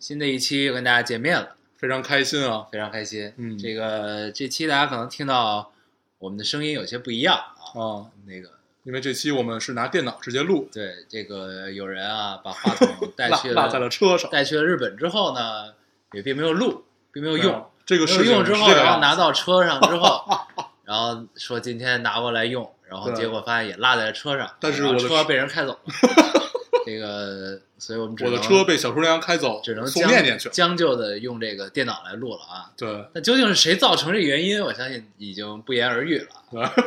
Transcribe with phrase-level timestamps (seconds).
[0.00, 2.66] 新的一期又跟大家见面了，非常开心啊！
[2.72, 3.32] 非常开心。
[3.36, 5.70] 嗯这个这期大家可能听到
[6.18, 7.60] 我们的声音有些不一样啊。
[7.74, 8.50] 哦，那个
[8.84, 15.74] 因为这期我们是拿电脑直接录，对这个有人啊把话筒带 落去落在了车上，带去了日本之后呢，
[16.12, 17.70] 也并没有录，并没有没用。
[17.84, 20.24] 这个没有事情用之后，然后拿到车上之后，
[20.84, 25.80] 然后说今天拿过来用，然后结果发现也落在了车上，但是我的车被人开走了。
[26.90, 30.52] 这个，所以我们只我的车被小厨娘开走，只能将送念念去了。
[30.52, 32.72] 将就的用这个电脑来录了啊。
[32.76, 34.62] 对，那究竟是谁造成这原因？
[34.62, 36.84] 我相信已经不言而喻了，对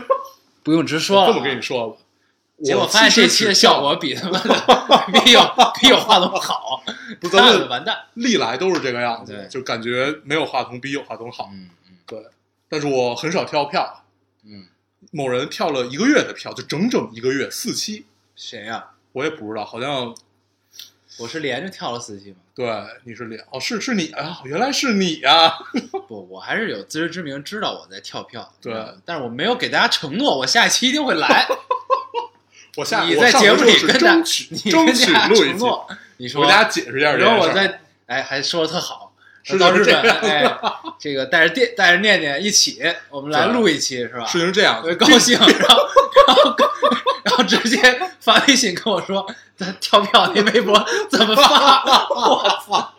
[0.64, 1.28] 不用直说了。
[1.28, 1.98] 这么跟你，说吧，
[2.64, 4.54] 结果我发现这期的效果比他妈的
[5.23, 5.40] 比有
[5.80, 6.84] 比有话筒好，
[7.20, 7.98] 不是咱们完蛋。
[8.16, 11.50] 历来都是这个样子，就感觉没有话筒比有话筒好。
[11.54, 12.22] 嗯嗯对，
[12.67, 14.04] 但是我很少跳票，
[14.45, 14.67] 嗯，
[15.12, 18.92] 某人跳了一个月的票，就整整一个月四期，谁呀？
[19.14, 20.14] 我也不知道，好像
[21.19, 22.38] 我是连着跳了四期吗？
[22.56, 22.67] 对
[23.06, 25.53] 你是连哦，是是你啊，原来是你啊，
[26.08, 28.53] 不，我还是有自知之明，知道我在跳票。
[28.61, 28.73] 对
[29.05, 31.47] 但是我没有给大家承诺，我下一期一定会来。
[32.78, 37.16] 我下你在节目里跟大争取你争取录一诺，你说我给大家解释一下。
[37.16, 40.44] 然后我在哎还说的特好， 是到日是哎，
[40.98, 44.25] 这个带着电带着念念一起，我们来对录一期是吧？
[44.25, 45.88] 事情是这样特别的，高兴， 然后
[46.28, 46.56] 然 后
[47.24, 47.78] 然后直接
[48.20, 50.74] 发微信跟我说，咱跳票那微博
[51.10, 52.08] 怎么发？
[52.10, 52.94] 我操！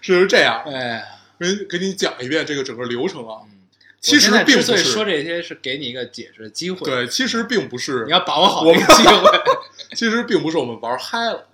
[0.00, 3.40] 是这样，哎，给给你讲一遍这个整个流程啊。
[3.44, 3.52] 嗯
[3.98, 9.40] 其实并不是说这些，是给你一个解释的机会。，对，其实并不是你，要把握好我这个机会。
[9.96, 11.48] 其实并不是我们玩嗨了。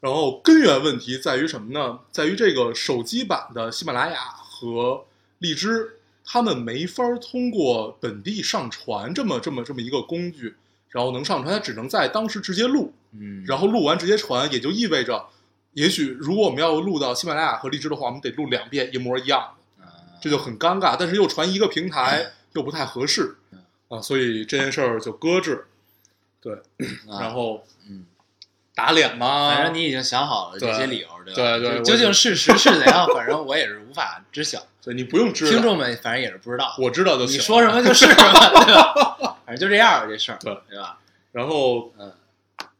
[0.00, 2.00] 然后根源问题在于什么呢？
[2.10, 5.04] 在于这个手机版的喜马拉雅和
[5.38, 10.56] 荔枝，他们没法通过本地上传这么这么这么一个工具，
[10.90, 15.26] 然后能上传，它只能在当时直接录，嗯，然后录完直接传，也就意味着，
[15.74, 19.86] 也许如果我们要录到喜马拉雅和荔枝的话，我们得录两遍一模一样的。
[20.20, 23.36] 这就很尴尬，但是又传一个平台又不太合适。
[23.88, 25.66] 啊，所以这件事儿就搁置。
[26.40, 26.54] 对，
[27.08, 27.20] 啊。
[27.20, 28.04] 然后嗯，
[28.74, 31.58] 打脸嘛，反正你已经想好了这些理由，对吧？
[31.58, 34.66] 对对究竟事实是怎样，反正我也是无法知晓。
[34.86, 36.76] 对你不用知道，听众们反正也是不知道。
[36.78, 37.34] 我知道就行。
[37.34, 38.14] 你说什么就是什么，
[38.64, 39.36] 对吧？
[39.44, 41.00] 反正就这样吧，这事儿，对对吧？
[41.32, 42.14] 然后嗯，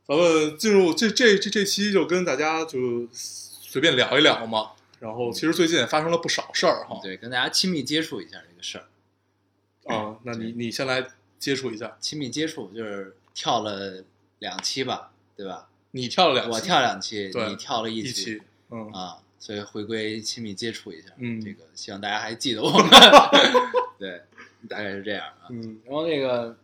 [0.06, 4.71] 咱们进入这这这这期就跟大家就随便聊一聊嘛。
[5.00, 7.00] 然后其实最近也发生了不少事儿哈。
[7.03, 9.93] 对，跟大家亲密接触一下这个事儿。
[9.93, 11.05] 啊，那你你先来
[11.41, 14.05] 接触一下，亲密接触就是跳了
[14.39, 15.66] 两期吧，对吧？
[15.91, 21.09] 你跳了两期，我跳两期，你跳了一期期，嗯啊，所以回归亲密接触一下。
[21.19, 22.89] 嗯这个希望大家还记得我们。
[23.99, 24.23] 对，
[24.69, 25.49] 大概是这样啊。
[25.51, 26.57] 嗯然后那个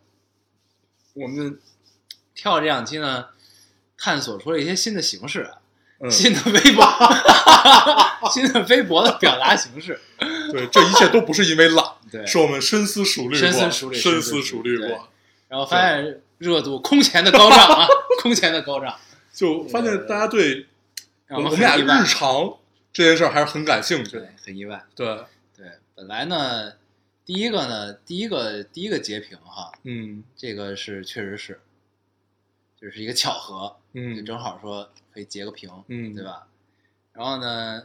[1.14, 1.58] 我们
[2.34, 3.26] 跳这两期呢，
[3.96, 5.58] 探索出了一些新的形式啊，
[6.00, 6.84] 嗯，新的微博，
[8.32, 10.00] 新的微博的表达形式。
[10.50, 15.08] 对，这一切都不是因为懒，对，是我们深思熟虑过，深思熟虑深深思思熟虑过。
[15.48, 17.86] 然后发现热度空前的高涨啊，
[18.20, 18.98] 空前的高涨，
[19.32, 20.66] 就发现大家对
[21.28, 22.58] 我们俩很日常
[22.92, 24.28] 这件事儿还是很感兴趣对。
[24.44, 24.84] 很意外。
[24.94, 25.06] 对，
[25.56, 26.72] 对，本来呢，
[27.24, 31.60] 第一个呢，第一个第一个截屏哈，嗯这个是确实是，
[32.80, 36.24] 就是一个巧合，就嗯正好说可以截个屏，嗯，对？
[36.24, 36.46] 吧？
[37.12, 37.82] 然后呢，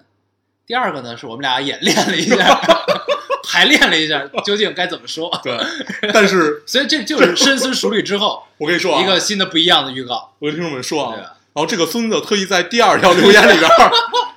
[0.65, 2.59] 第二个呢是我们俩演练了一下，
[3.43, 5.29] 排练了一下，究竟该怎么说。
[5.43, 5.57] 对，
[6.13, 11.21] 但是 所以这就是深思熟虑之后我跟你说啊，一个新的不一样的预告，我跟听众们说啊，对？
[11.21, 13.91] 然后这个孙子特意在第二条留言里边儿，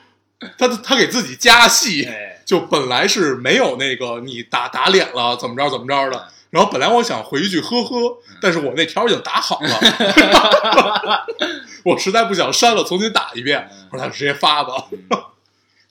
[0.58, 6.28] 他他给自己加戏，哎，就本来是没有那个你打打脸了，怎么着怎么着的。
[6.50, 11.26] 然后本来我想回一句呵呵，但是我那条已经打好了，
[11.84, 13.70] 我实在不想删了，重新打一遍。
[13.90, 14.86] 我说他直接发吧。
[14.90, 14.98] 嗯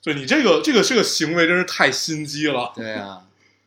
[0.02, 3.20] 对你这个这个这个行为真是太心机了，对啊，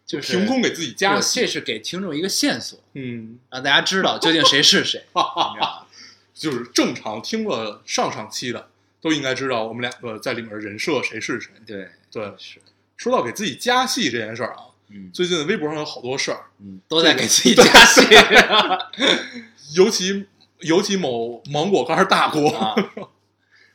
[0.03, 1.41] 就是凭空给自己加这戏。
[1.41, 5.05] 这是给听众一个线索，嗯，让大家知道究竟谁是谁？
[6.33, 8.67] 就是正常听了上上期的
[9.03, 11.51] 都应该知道我们两个在里面人设谁是谁。
[11.67, 12.59] 对对，是，
[12.95, 15.11] 说到给自己加戏这件事儿啊，嗯。
[15.13, 18.01] 最近微博上有好多事儿，嗯，都在给自己加戏。
[19.75, 20.25] 尤其
[20.59, 22.73] 尤其某芒果干大国，啊，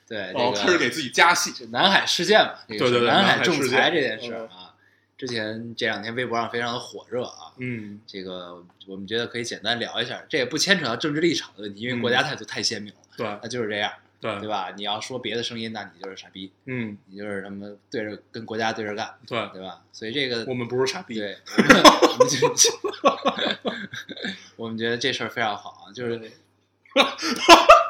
[0.09, 1.53] 对，然 后这个开始给自己加戏。
[1.53, 4.73] 就南海事件嘛，这个对对对南南海仲裁这件事嗯啊，
[5.19, 7.53] 之前这两天微博上非常的火热啊。
[7.59, 12.01] 嗯，这个我们觉得可以简单聊一下，这也不牵扯到政治立场的问题，因为嗯。
[12.01, 13.27] 国家态度太鲜明了，对。
[13.43, 14.73] 那就是这样，对对吧？
[14.77, 19.83] 你要说别的声音，那你就是傻逼，嗯，你就是什么对着跟国家对着干，对，对吧？
[19.93, 21.15] 所以这个我们不是傻逼。
[21.19, 21.37] 对，
[24.57, 26.19] 我们觉得这事儿非常好啊，就是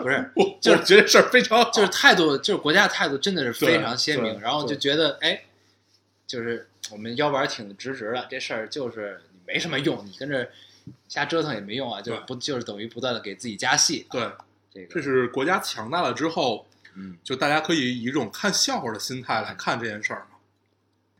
[0.00, 5.44] 不是 我就是觉得事儿非常好就是态度，就是国家的态度真的是非常鲜明，然后就觉得哎，
[6.26, 10.48] 就是我们腰板挺得直直的，这事儿就是你没什么用，你跟这
[11.08, 14.30] 瞎折腾也没用啊，就是不就是等于不断的给自己加戏、啊，对，
[14.78, 17.16] 这个这是国家强大了之后，嗯。
[17.25, 20.36] 就大家可以以一种看笑话的心态来看这件事儿嘛。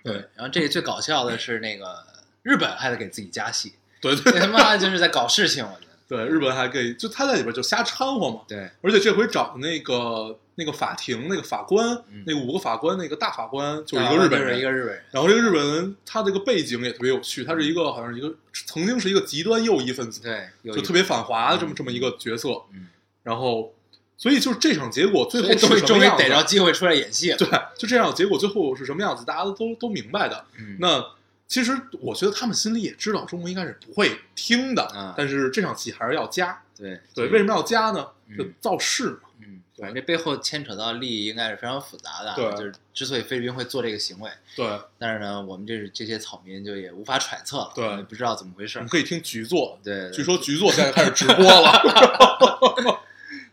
[0.05, 2.05] 对然后这个最搞笑的是那个
[2.43, 8.70] 日本还得给自己加戏，对对他妈就是在搞事情，我觉得对，日本还给就他在里边就瞎掺和嘛，对。
[8.81, 22.87] 而且这回找的那个那个法庭那个法官，嗯那五个法官那个大法官就是一个日本人，一个日本人，然后这个日本人他这个背景也特别有趣，他是一个好像是一个曾经是一个极端右翼分子，对，就特别反华的这么嗯这么一个角色，嗯，
[23.29, 23.75] 然后
[24.17, 27.47] 所以就是这场结果最后所以终于逮着机会出来演戏了，对，
[27.77, 30.47] 就这样结果最后是什么样子，大家都都明白的。
[30.59, 31.05] 嗯，那
[31.47, 36.63] 其实我觉得他们心里也知道中国应该是不会听的，嗯但是这场戏还是要加。
[36.77, 38.09] 对对，为什么要加呢？
[38.29, 39.21] 嗯就造势嘛。
[39.41, 44.67] 嗯，反正这背后牵扯到利益应该是非常复杂的啊，对就是之所以菲律宾会做这个行为，对，
[44.99, 48.89] 但是呢，我们这这些草民就也无法揣测了，对不知道怎么回事我们。
[48.89, 52.99] 可以听局座，对，对据说局座现在开始直播了。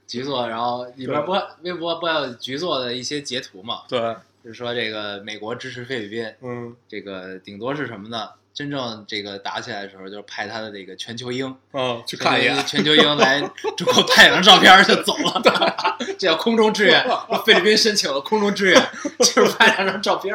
[0.07, 3.99] 局座，然后里边播微博播有局座的一些截图嘛，对，
[4.43, 8.29] 就是说这个美国支持菲律宾，嗯这个顶多是什么呢？
[8.53, 12.55] 真正这个打起来的时候，就是派他的这个全球鹰，嗯，去看一眼。
[12.65, 13.41] 全球鹰来
[13.75, 15.41] 中国拍两张照片就走了，
[16.17, 17.05] 这叫空中支援。
[17.45, 18.81] 菲律宾申请了空中支援，
[19.19, 20.33] 就是拍两张照片。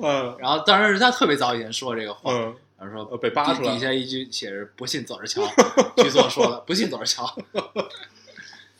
[0.00, 5.42] 嗯然后当时他特别早以前说这个话，嗯，然后说呃被扒出来底底下一句写着“不信走着瞧”，
[6.00, 7.24] 局座说的“不信走着瞧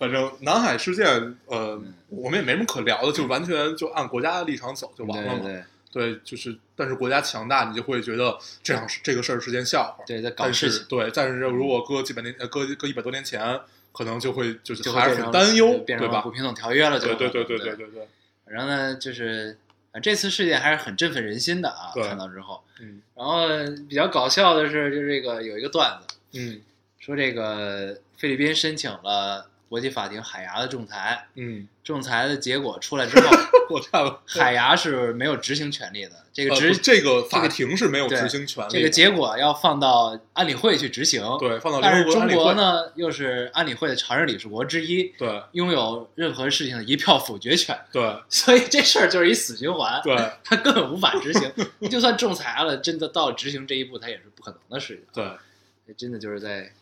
[0.00, 1.06] 反正南海事件，
[1.44, 5.40] 呃嗯，我们也没什么可聊的，就完全就按国家的立场走”，就完了嘛。
[5.42, 10.02] 对对对，就是，但是国家强大，你就会觉得这样这个事儿是件笑话。
[10.06, 13.60] 对，在搞事情，对，但是如果搁几百年，呃，搁搁一百多年前，
[13.92, 16.22] 可能就会就是还是很担忧，变对吧？
[16.22, 18.08] 成不平等条约了，就对对对对对对
[18.46, 19.58] 反正呢，就是
[19.92, 22.62] 呃这次事件还是很振奋人心的啊，看到之后。
[22.80, 23.48] 嗯然后
[23.86, 26.62] 比较搞笑的是，就是这个有一个段子嗯
[27.00, 33.30] 说，这个菲律宾申请了国际法庭海牙的仲裁，嗯，仲裁的结果出来之后，
[33.70, 41.22] 我看了，海牙是没有执行权利的，这个呃执、不这个法庭是没有执行权利的，这个结果要放到安理会去执行。
[41.38, 50.00] 对放到但是中联合国安理会，国呢，又是安理会的常任理事国之一，对拥有任何事情的一票否决权，对 所以这事儿就是一死循环。
[50.02, 51.48] 对他根本无法执行。
[51.88, 55.04] 就算仲裁了，真的到执行这一步，他也是不可能的事情。
[55.12, 56.72] 对，真的就是在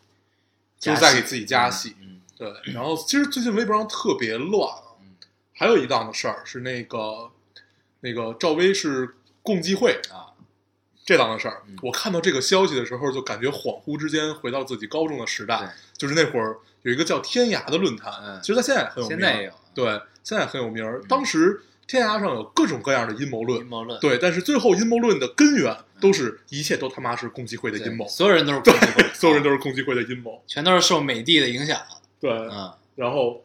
[0.79, 1.95] 就是在给自己加戏。
[2.01, 5.13] 嗯，对，然后其实最近微博上特别乱啊嗯，
[5.53, 7.29] 还有一档的事儿是那个
[7.99, 10.25] 那个赵薇是共济会嗯啊，
[11.05, 21.01] 这档的事儿嗯，我看到这个消息的时候，就感觉恍惚之间回到自己高中的时对代，就是那会儿有一个叫天涯的论坛，嗯其实它现在很有名，现在也有对，现在很有名儿。
[21.09, 31.77] 当时天涯上有各种各样的阴谋阴论，谋论，对，但是最后阴谋论的根源都是一切都他妈是共济会的阴谋，所有人都是对共济会，，所有人都是共济会的阴谋，全都是受美帝的影响。
[32.19, 33.43] 对，嗯，然后，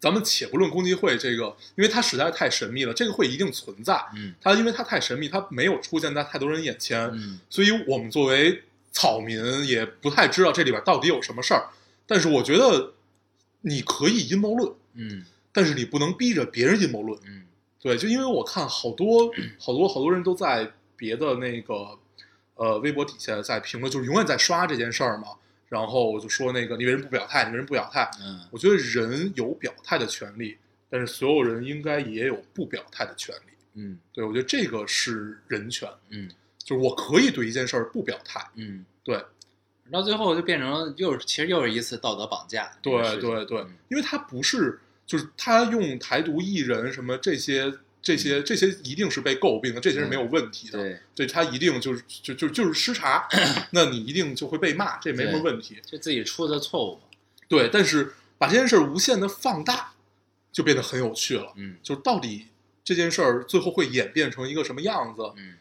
[0.00, 4.00] 咱们且不论共济会这个，因为它实在太神秘了，这个会一定存在。
[4.14, 8.62] 嗯它因为它太神秘，它没有出现在太多人眼前，嗯所以我们作为
[8.92, 11.68] 草民也不太知道这里边到底有什么事儿。
[12.06, 12.94] 但是我觉得
[13.62, 17.18] 你可以阴谋论，嗯但是你不能逼着别人阴谋论。
[17.26, 17.44] 嗯
[17.80, 21.98] 对，就因为我看好多 好多好多人都在别的那个
[22.56, 25.28] 呃微博底下在评论，就是永远在刷这件事儿嘛。
[25.68, 27.44] 然后我就说那个你为什么不表态？
[27.44, 28.10] 你为什么不表态？
[28.22, 30.56] 嗯我觉得人有表态的权利，
[30.88, 33.52] 但是所有人应该也有不表态的权利。
[33.74, 38.44] 嗯对我觉得这个是人权，嗯就是我可以对一件事儿不表态。
[38.54, 39.22] 嗯，对
[39.90, 42.70] 到最后就变成了又是其实又是一次道德绑架。
[42.82, 47.72] 对对对嗯，因为他不是就是他用台独艺人什么这些
[48.08, 50.78] 这些这些一定是被诟病的，这些是没有问题的。
[50.78, 53.28] 对，对他一定就是就就就是失察，
[53.72, 55.78] 那你一定就会被骂，这没什么问题。
[55.84, 57.02] 就自己出的错误嘛。
[57.48, 59.92] 对，但是把这件事儿无限的放大，
[60.50, 61.52] 就变得很有趣了。
[61.56, 62.46] 嗯就是到底
[62.82, 65.58] 这件事儿最后会演变成一个什么样子，嗯，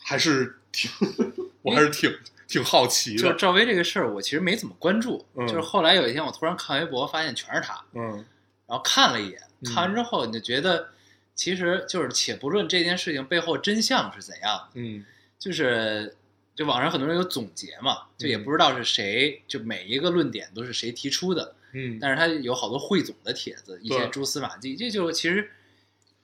[0.00, 0.88] 还是挺，
[1.62, 3.22] 我还是挺挺好奇的。
[3.22, 5.26] 就是赵薇这个事儿，我其实没怎么关注。
[5.34, 7.84] 嗯就是后来有一天，我突然看微博，发现全是他。
[7.94, 8.24] 嗯
[8.68, 10.88] 然后看了一眼，嗯看完之后你就觉得，
[11.34, 15.04] 其实就是且不论这件事情背后真相是怎样，嗯。
[15.38, 16.14] 就是
[16.54, 18.44] 就网上很多人有总结嘛，就也嗯。
[18.44, 25.50] 不知道是谁，就每一个论点都是谁提出的，嗯，但是他有好多汇总的帖子，一些蛛丝马迹，这就其实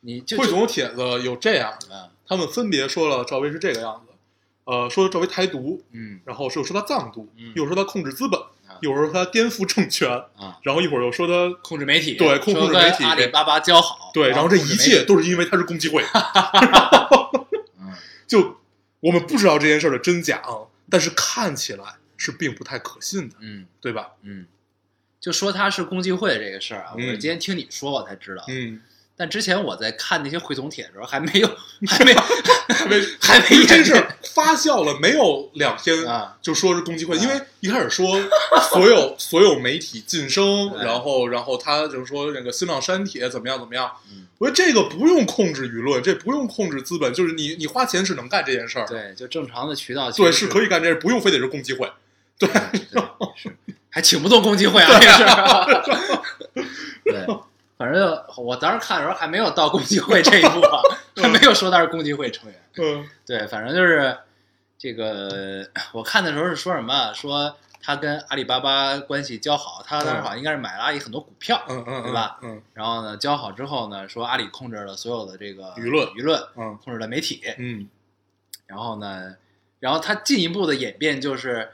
[0.02, 4.12] 你就汇总帖子有这样的，啊，他们分别说了赵薇是这个样子，
[4.64, 6.20] 呃，说赵薇台独，嗯。
[6.24, 7.52] 然后是又说他藏独，嗯。
[7.56, 8.40] 又说他控制资本，
[8.78, 16.02] 啊又说他颠覆政权，啊，然后一会儿又说他控制媒体，对控控制媒体阿里巴巴交好，对，然后这一切都是因为他是共济会
[17.80, 17.94] 嗯。
[18.26, 18.58] 就
[19.00, 21.84] 我们不知道这件事儿的真假啊，但是看起来
[22.16, 24.10] 是并不太可信的，嗯对吧？
[24.22, 24.46] 嗯，
[25.20, 28.80] 就说他是共济会这个事儿啊，我今天听你说我才知道，嗯，
[29.18, 31.50] 但之前我在看那些汇总帖的时候还没有，
[31.88, 38.06] 还没还没还没这事验证儿发酵了没有两天啊，就说是共济会，啊因为一开始说
[38.70, 51.90] 所有所有媒体晋升，然后然后他就是说那个新浪删帖怎么样怎么样，嗯我觉得这个不用控制舆论，这不用控制资本，就是你你花钱是能干这件事儿，对，就正常的渠道对，是可以干这事，不用非得是共济会，
[52.38, 53.02] 对，对
[53.34, 53.50] 是
[53.90, 55.84] 还请不动共济会啊，这事儿。
[57.04, 57.26] 对，
[57.78, 60.82] 反正我当时看的时候还没有到共济会这一步啊，
[61.22, 62.60] 还没有说他是共济会成员。
[62.76, 64.16] 嗯 对，反正就是
[64.76, 67.12] 这个，我看的时候是说什么？
[67.14, 72.38] 说他跟阿里巴巴关系交好，他当时好像应该是买了阿里很多股票，嗯嗯，对吧？
[72.42, 77.88] 嗯然后呢，交好之后呢，说阿里控制了所有的这个舆论舆论嗯控制了媒体，嗯
[78.66, 79.36] 然后呢，
[79.78, 81.70] 然后他进一步的演变就是，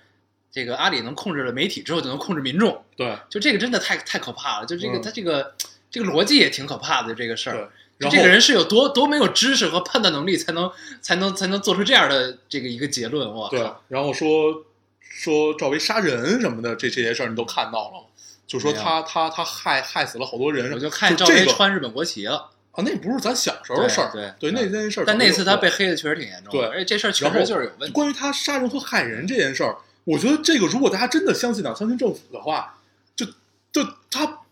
[0.52, 5.54] 这个阿里能控制了媒体之后，就能控制民众，对就这个真的太太可怕了，就这个、嗯他这个
[5.94, 10.68] 这个逻辑也挺可怕的这个事儿。，然后这个人是有多多没有知识和判断能力，才能
[11.00, 13.32] 才能才能做出这样的这个一个结论。
[13.32, 14.64] 哇对，，然后说
[14.98, 18.06] 说赵薇杀人什么的，这这些事儿你都看到了，
[18.48, 25.04] 就说他他他害害死了好多人，我就看赵薇穿日本国旗了，啊，那不是咱小时候的事儿，对对，那件事儿。
[25.06, 27.92] 但那次他被黑的确实挺严重的，对而且这事儿确实就是有问题。
[27.92, 32.80] 关于他杀人和害人这件事儿，我觉得这个如果大家真的相信党、相信政府的话，
[33.14, 33.24] 就
[33.72, 34.43] 就他不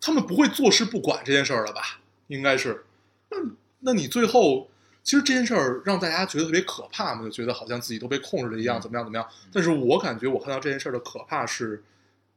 [0.00, 2.00] 他们不会坐视不管这件事儿了吧？
[2.28, 2.84] 应该是。
[3.30, 3.36] 那
[3.80, 4.68] 那你最后
[5.02, 9.26] 其实这件事儿让大家觉得特别可怕嘛，就觉得好像自己都被控制了一样，嗯怎么样怎么样。
[9.52, 11.82] 但是我感觉我看到这件事儿的可怕是，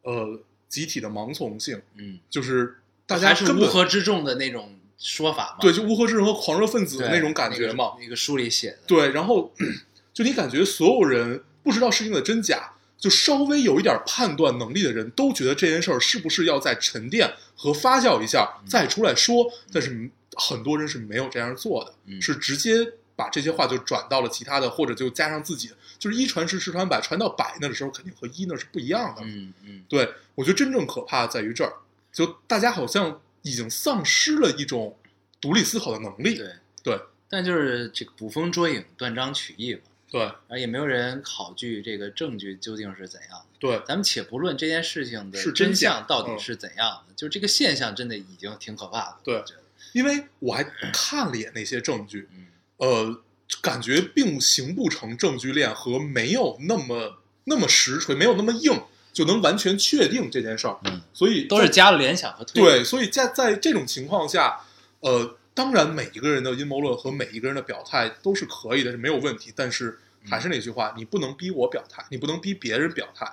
[0.03, 5.57] 呃，集体的盲从性，嗯，就是大家还是乌合之众的那种说法嘛？
[5.59, 7.91] 对，就乌合之众和狂热分子的那种感觉嘛。
[7.95, 9.53] 那个那个书里写的，对，然后
[10.13, 25.69] 就你感觉所有人不知道事情的真假，就稍微有一点判断能力的人都觉得这件事儿是不是要再沉淀和发酵一下嗯再出来说，但是很多人是没有这样做的，嗯是直接把这些话就转到了其他的，或者就加上自己，
[25.99, 29.21] 就是一传十，十传百，传到百那的时候，肯定和一那是不一样的。
[29.25, 31.73] 嗯嗯，对我觉得真正可怕在于这儿，
[32.13, 34.97] 就大家好像已经丧失了一种
[35.41, 36.35] 独立思考的能力。
[36.35, 36.49] 对
[36.81, 39.81] 对但就是这个捕风捉影、断章取义嘛，
[40.13, 43.45] 对然后也没有人考据这个证据究竟是怎样的。
[43.57, 49.17] 对咱们且不论这件事情的是真相到底嗯是怎样的，就这个现象真的已经挺可怕的。
[49.23, 49.61] 对我觉得，
[49.93, 52.45] 因为我还看了一眼那些证据，嗯
[52.77, 53.21] 呃，
[53.61, 60.77] 感觉并形不成证据链和没有那么那么实锤，没有那么硬，就能完全确定这件事儿。
[60.83, 62.69] 嗯，所以都是加了联想和推理。
[62.69, 64.61] 对，所以在在这种情况下，
[64.99, 69.53] 呃，当然每一个人的阴谋论和每一个人的表态都是可以的，是没有问题。
[69.55, 73.31] 但是还是那句话，你不能逼我表态，你不能逼别人表态，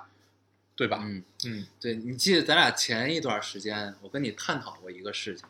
[0.75, 0.99] 对吧？
[1.01, 1.65] 嗯，嗯。
[1.79, 5.45] 对，你记得咱俩前一段时间我跟你探讨过一个事情，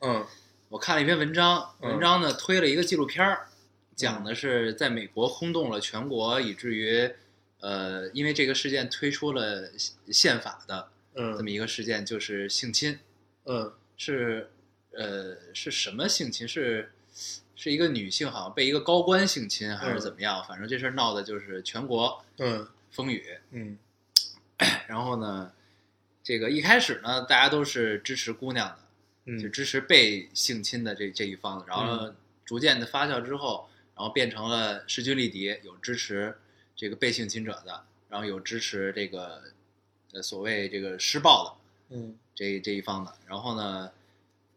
[0.00, 0.26] 嗯。
[0.68, 1.90] 我看了一篇文章，嗯。
[1.90, 3.48] 文章呢推了一个纪录片儿，
[3.96, 7.10] 讲的是在美国轰动了全国，以至于
[7.60, 9.70] 呃，因为这个事件推出了
[10.12, 12.98] 宪法的这嗯么一个事件，就是性侵，
[13.44, 13.72] 嗯。
[14.02, 14.50] 是
[14.92, 16.46] 呃是什么性侵？
[16.46, 16.92] 是
[17.56, 20.44] 是一个女性好像被一个高官性侵还是怎么样？
[20.48, 22.66] 反正这事儿闹的就是全国嗯。
[22.90, 23.24] 风雨。
[23.50, 23.78] 嗯。
[24.88, 25.52] 然后呢，
[26.22, 32.12] 这个一开始呢，大家都是支持姑娘的，就嗯支持被性侵的这这一方的，然后
[32.44, 36.36] 逐渐的发酵之后，然后变成了势均力敌，有支持
[36.76, 39.42] 这个被性侵者的，然后有支持这个
[40.12, 41.44] 呃所谓这个施暴
[41.88, 42.16] 的嗯。
[42.34, 43.90] 这这一方的，然后呢，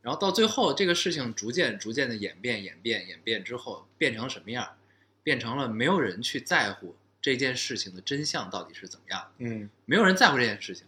[0.03, 4.75] 然后到最后这个事情逐渐逐渐的演变演变演变之后，变成什么样？
[5.23, 9.29] 变成了没有人去在乎这件事情的真相到底是怎么样的。
[9.39, 10.85] 嗯没有人在乎这件事情。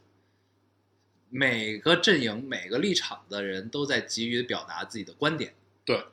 [1.30, 5.54] 每个阵营、每个立场的人都在急于表达自己的观点，
[5.86, 6.06] 对，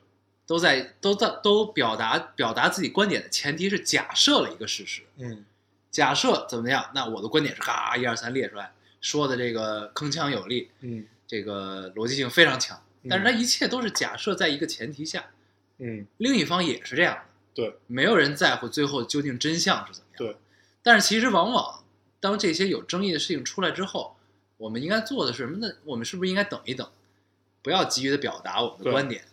[0.47, 5.45] 都在都在都表达表达自己观点的前提是假设了一个事实，嗯
[5.91, 6.89] 假设怎么样？
[6.95, 10.71] 那我的观点是嘎一二三列出来，说的这个铿锵有力。
[10.79, 15.31] 嗯这个逻辑性非常强，嗯但是它一切都是假设在一个前提下，
[15.77, 17.21] 嗯，另一方也是这样的，
[17.53, 20.17] 对，没有人在乎最后究竟真相是怎么样。
[20.17, 20.37] 对，
[20.81, 21.83] 但是其实往往
[22.19, 24.15] 当这些有争议的事情出来之后，
[24.57, 25.75] 我们应该做的是什么呢？
[25.83, 26.89] 我们是不是应该等一等，
[27.61, 29.25] 不要急于的表达我们的观点，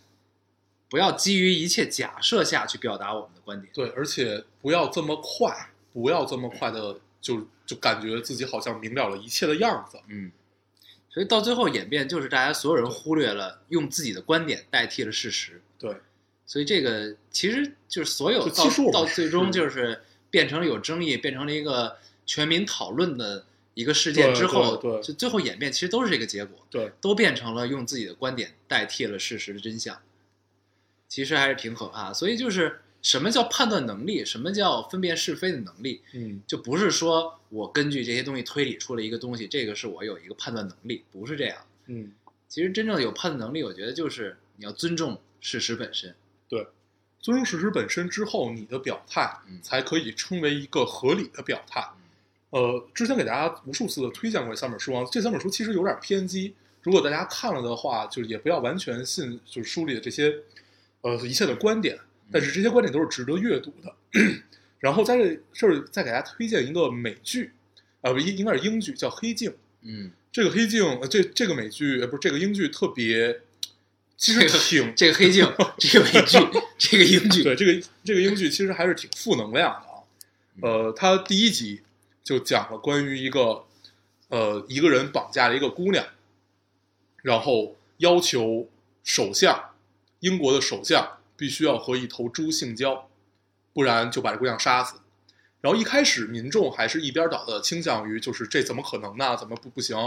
[0.89, 3.71] 不要基于一切假设下去表达我们的观点。
[3.73, 9.97] 对，而且不要这么快，不要这么快的就就感觉自己好像明了了一切的样子。
[10.07, 10.31] 嗯，
[11.13, 15.61] 所以到最后演变就是大家所有人忽略了用自己的观点代替了事实。
[15.77, 15.97] 对，
[16.45, 18.63] 所以这个其实就是所有到
[18.93, 30.01] 到最终就是变成了有争议，变成了一个全民讨论的一个事件之后，对对就最后演变其实都是这个结果，对，都变成了用自己的观点代替了事实的真相，
[31.09, 32.13] 其实还是挺可怕。
[32.13, 41.57] 所以就是什么叫判断能力，什么叫分辨是非的能力，嗯，就不是说我根据这些东西推理出了一个东西，这个是我有一个判断能力，不是这样。
[41.87, 42.11] 嗯，
[42.47, 46.13] 其实真正有判断能力，我觉得就是你要尊重事实本身。
[46.47, 46.67] 对，
[47.19, 51.83] 尊重事实本身之后，你的表态嗯才可以称为一个合理的表态。
[52.51, 60.35] 呃，之前给大家无数次的推荐过三本书啊，这三本书其实有点偏激，如果大家看了的话，就是也不要完全信就是书里的这些
[61.01, 61.97] 呃一切的观点，
[62.31, 63.95] 但是这些观点都是值得阅读的。
[64.79, 67.51] 然后在这这儿再给大家推荐一个美剧，
[68.01, 69.51] 啊、不应应该是英剧，叫《黑镜》。
[69.81, 73.41] 嗯，这个《黑镜》呃这这个美剧呃不是这个英剧特别，
[74.17, 75.47] 其实这个挺这个黑镜，
[75.77, 76.37] 这个美剧，
[76.77, 80.01] 这个英剧，对这个这个英剧其实还是挺负能量的啊。
[80.61, 81.81] 呃，它第一集
[82.23, 83.65] 就讲了关于一个
[84.29, 86.05] 呃一个人绑架了一个姑娘，
[87.21, 88.69] 然后要求
[89.03, 89.75] 首相
[90.19, 93.09] 英国的首相必须要和一头猪性交，
[93.73, 94.99] 不然就把这姑娘杀死。
[95.59, 99.35] 然后一开始民众还是一边倒的倾向于就是这怎么可能呢？
[99.35, 99.97] 怎么不不行？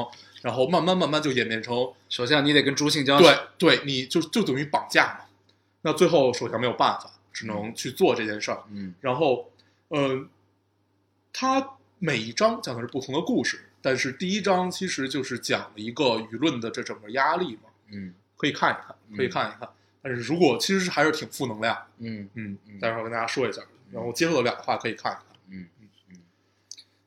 [0.43, 5.25] 然后慢慢慢慢就演变成首先你得跟猪性交，对对，你就就等于绑架嘛。
[5.83, 8.63] 那最后首相没有办法，只能去做这件事儿。
[8.71, 9.51] 嗯然后，
[9.91, 10.29] 嗯、
[11.33, 19.69] 他每一章讲的是不同的故事，但是第一章其实就是讲了一个舆论的这整个压力嘛，嗯可以看一看，可以看一看。
[20.05, 25.25] 但是如果其实还是挺负能量的，嗯嗯嗯，待会儿跟大家说一下，然后接受得了的话可以看一看。
[25.49, 26.17] 嗯嗯嗯，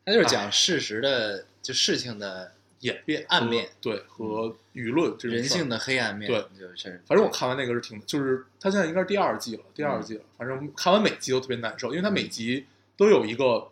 [0.04, 10.24] 他就是讲事实的，就事情的演变、暗面对和舆论这种人性的黑暗面，对，就是反正我看完那个是挺，就是他现在应该是第二季了，第二季了。
[10.36, 13.70] 反正看完每集都特别难受，因为他每集都有一个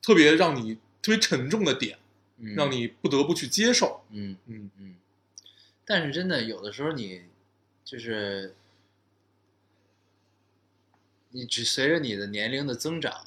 [0.00, 1.98] 特别让你特别沉重的点，
[2.38, 2.54] 嗯。
[2.54, 4.02] 让你不得不去接受。
[4.10, 4.94] 嗯嗯，嗯，
[5.84, 7.22] 但是真的有的时候你
[7.88, 8.54] 就是
[11.30, 13.26] 你只随着你的年龄的增长，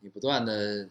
[0.00, 0.88] 你不断的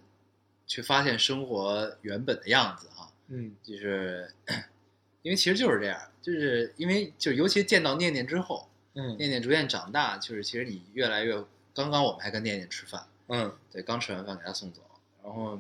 [0.68, 3.56] 去发现生活原本的样子哈，嗯。
[3.64, 4.32] 就是
[5.24, 9.18] 因为其实就是这样，就是因为就尤其见到念念之后，嗯。
[9.18, 13.58] 念念逐渐长大，就是其实你越来越，刚刚我们还跟念念吃饭，嗯。
[13.72, 14.84] 对，刚吃完饭给他送走，
[15.24, 15.60] 然后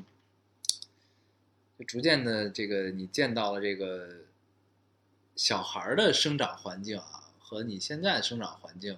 [1.79, 4.17] 就逐渐的这个你见到了这个
[5.35, 7.22] 小孩儿的生长环境啊，
[7.53, 8.97] 和你现在的生长环境，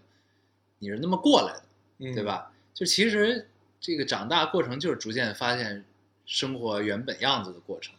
[0.79, 1.63] 你是那么过来的，
[1.99, 2.23] 嗯，对？
[2.23, 2.53] 吧？
[2.73, 3.47] 就其实
[3.81, 5.83] 这个长大过程就是逐渐发现
[6.25, 7.93] 生活原本样子的过程，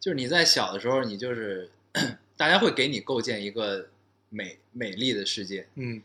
[0.00, 1.70] 就是你在小的时候，你就是
[2.36, 3.88] 大家会给你构建一个
[4.30, 6.02] 美美丽的世界，嗯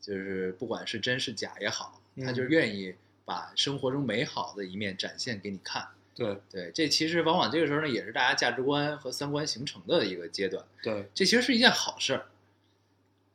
[0.00, 2.94] 就是不管是真是假也好，他嗯就愿意
[3.24, 5.88] 把生活中美好的一面展现给你看。
[6.14, 10.64] 对对，这其实往往这个时候呢，也是大家价值观和三观形成的一个阶段。
[10.82, 12.26] 对，这其实是一件好事儿，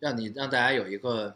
[0.04, 1.34] 让你让大家有一个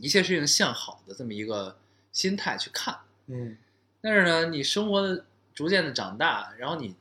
[0.00, 1.78] 一切事情向好的这么一个
[2.10, 2.98] 心态去看。
[3.26, 3.56] 嗯。
[4.00, 6.96] 但是呢，你生活的逐渐的长大，然后你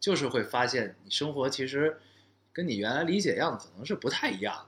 [0.00, 2.00] 就是会发现，你生活其实
[2.54, 4.66] 跟你原来理解的样子可能是不太一样的，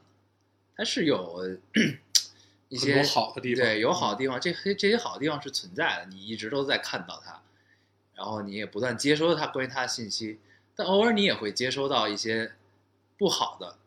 [0.77, 1.59] 它是有
[2.69, 7.41] 一些好的地方对，有好的地方，这些这些好的地方是存在的，你一直都在看到它，
[8.15, 10.39] 然后你也不断接收它关于它的信息，
[10.77, 12.53] 但偶尔你也会接收到一些
[13.19, 13.79] 不好的、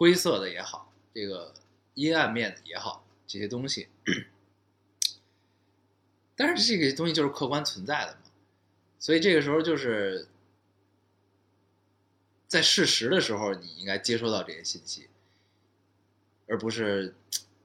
[0.00, 1.52] 灰色的也好，这个
[1.92, 3.88] 阴暗面的也好，这些东西。
[6.34, 8.30] 但是这个东西就是客观存在的嘛，
[8.98, 10.26] 所以这个时候就是
[12.48, 15.10] 在事实的时候，你应该接收到这些信息，
[16.48, 17.14] 而不是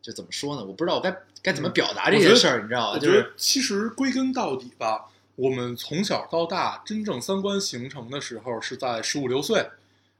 [0.01, 0.65] 就怎么说呢？
[0.65, 2.99] 我不知道我该该怎么表达这我觉得件事儿，你知道吗？
[2.99, 9.69] 就是其实归根到底吧，我们从小到大真正三观形成的时候是在十五六岁，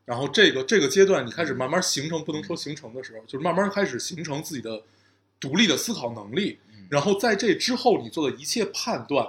[0.05, 4.83] 然后这个这个阶段你开始慢慢形成，不能说形成的时候，就是慢慢开始形成自己的
[5.39, 6.59] 独立的思考能力。
[6.69, 9.27] 嗯然后在这之后，你做的一切判断，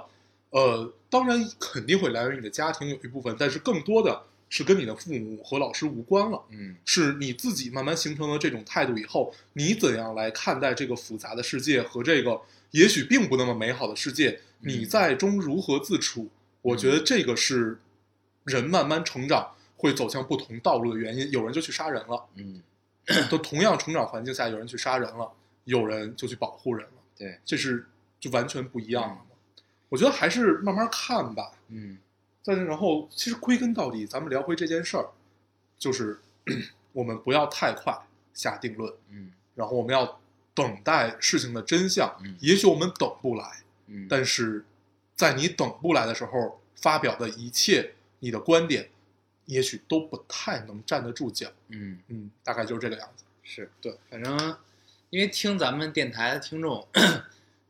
[0.51, 14.39] 呃，当然肯定会来源于你的家庭有一部分，但是更多的是跟你的父母和老师无关了，嗯是你自己慢慢形成了这种态度以后，你怎样来看待这个复杂的世界和这个也许并不那么美好的世界？
[14.61, 16.29] 嗯你在中如何自处？
[16.61, 17.79] 我觉得这个是
[18.43, 21.31] 人慢慢成长会走向不同道路的原因。
[21.31, 22.61] 有人就去杀人了，嗯，
[23.29, 25.31] 都同样成长环境下，有人去杀人了，
[25.63, 27.85] 有人就去保护人了，对，这是
[28.19, 29.21] 就完全不一样了嘛。
[29.89, 31.53] 我觉得还是慢慢看吧。
[31.69, 31.97] 嗯
[32.43, 35.09] 但是然后，其实归根到底，咱们聊回这件事儿，
[35.77, 36.17] 就是
[36.93, 37.93] 我们不要太快
[38.33, 40.19] 下定论，嗯然后我们要
[40.53, 42.09] 等待事情的真相。
[42.23, 44.63] 嗯也许我们等不来，嗯，但是
[45.13, 48.89] 在你等不来的时候发表的一切，你的观点，
[49.47, 51.51] 也许都不太能站得住脚。
[51.69, 53.25] 嗯嗯，大概就是这个样子。
[53.43, 54.57] 是对，反正
[55.09, 56.87] 因为听咱们电台的听众，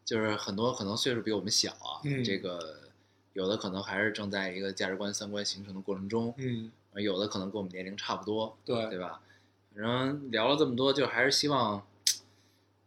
[0.04, 2.90] 就是很多可能岁数比我们小啊，嗯这个
[3.34, 9.22] 有的可能还是正在一个价值观、三观形成的过程中，嗯，有的可能跟我们年龄差不多，对，对吧？
[9.76, 11.86] 反正聊了这么多，就还是希望，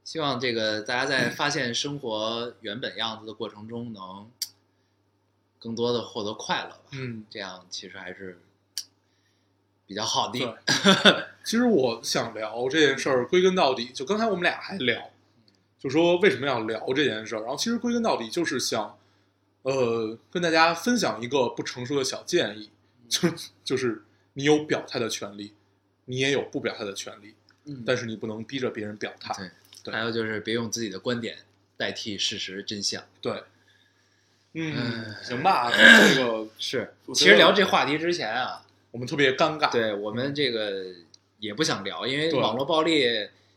[0.02, 4.28] 希望这个大家在发现生活原本样子的过程中，能
[5.60, 6.82] 更多的获得快乐吧。
[6.94, 8.40] 嗯，这样其实还是
[9.90, 10.38] 比较好的。
[10.38, 11.24] 对。
[11.42, 15.10] 其实我想聊这件事儿，归根到底，就刚才我们俩还聊，
[15.80, 17.40] 就说为什么要聊这件事儿。
[17.40, 18.96] 然后其实归根到底就是想，
[19.62, 22.70] 呃，跟大家分享一个不成熟的小建议，
[23.08, 23.28] 就
[23.64, 25.54] 就是你有表态的权利，
[26.04, 29.34] 你也有不表态的权利，嗯但是你不能逼着别人表态。
[29.34, 29.50] 对，
[29.82, 31.38] 对还有就是别用自己的观点
[31.76, 33.02] 代替事实真相。
[33.20, 33.42] 对，
[34.52, 40.84] 嗯嗯，行吧，这个是，其实聊这话题之前啊，我们特别尴尬，对我们这个
[41.38, 43.04] 也不想聊，因为网络暴力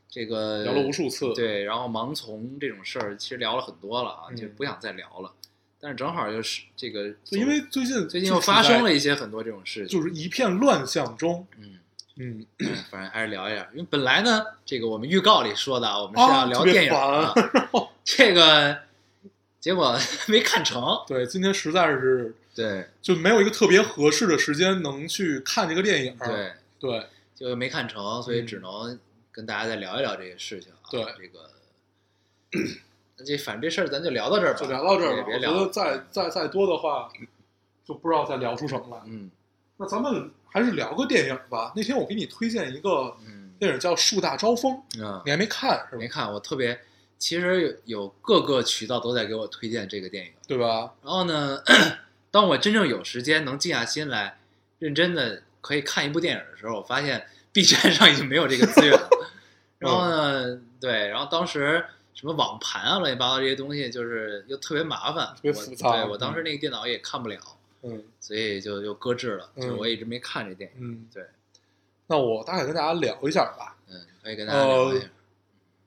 [0.09, 5.31] 这个聊了无数次，对，然后盲从这种事儿，其实聊了很多了啊，嗯就不想再聊了。
[5.79, 11.79] 但是正好就是这个，因为最近最近又发生了一些很多这种事情，就是一片乱象中，嗯，
[12.15, 12.45] 嗯，
[12.89, 13.67] 反正还是聊一下。
[13.73, 17.33] 因为本来呢，这个我们预告里说的，我们是啊要聊电影的，
[18.05, 18.77] 这个
[19.59, 19.97] 结果
[20.29, 20.81] 没看成。
[21.05, 28.99] 对，今天实在是对就没有一个特别合适的时间能去看这个电影，对，对，就没看成，所以嗯只能
[29.31, 30.85] 跟大家再聊一聊这个事情啊。
[30.91, 31.49] 对这个，
[33.17, 35.27] 那这反正这事儿咱就聊到这儿吧，就聊到这儿也吧。
[35.27, 35.65] 觉别聊了。
[35.65, 37.09] 得再再再多的话，
[37.85, 39.01] 就不知道再聊出什么来。
[39.07, 39.29] 嗯
[39.77, 41.73] 那咱们还是聊个电影吧。
[41.75, 46.07] 那天我给你推荐一个嗯电影叫《树大招风》，嗯你，还没看是吧没？
[46.07, 46.79] 看，我特别，
[47.17, 50.31] 其实有有各个渠道都在给我推荐这个电影。
[50.47, 50.93] 对吧？
[51.01, 51.59] 然后呢，
[52.33, 54.39] 当我真正有时间能静下心来，
[54.79, 59.09] 认真的可以看一部电影的时候，我发现 B 站上已经没有这个资源了。
[59.77, 67.37] 然后呢，对，然后当时什么网盘啊、乱七八糟这些东西，就是又特别麻烦，特别我复杂对我当时那个电脑也看不了，
[67.83, 70.77] 嗯所以就又搁置了，嗯就我一直没看这电影。
[70.81, 71.23] 嗯，对，
[72.07, 73.75] 那我大概跟大家聊一下吧。
[73.87, 75.05] 嗯，可以跟大家聊一下。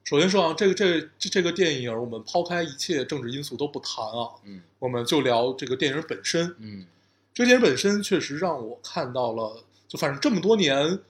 [0.07, 6.55] 首先说啊，这个这个这这个电影，我们抛开一切政治因素都不谈啊，嗯我们就聊这个电影本身。
[6.61, 6.87] 嗯
[7.35, 11.01] 这个电影本身确实让我看到了，就反正这么多年，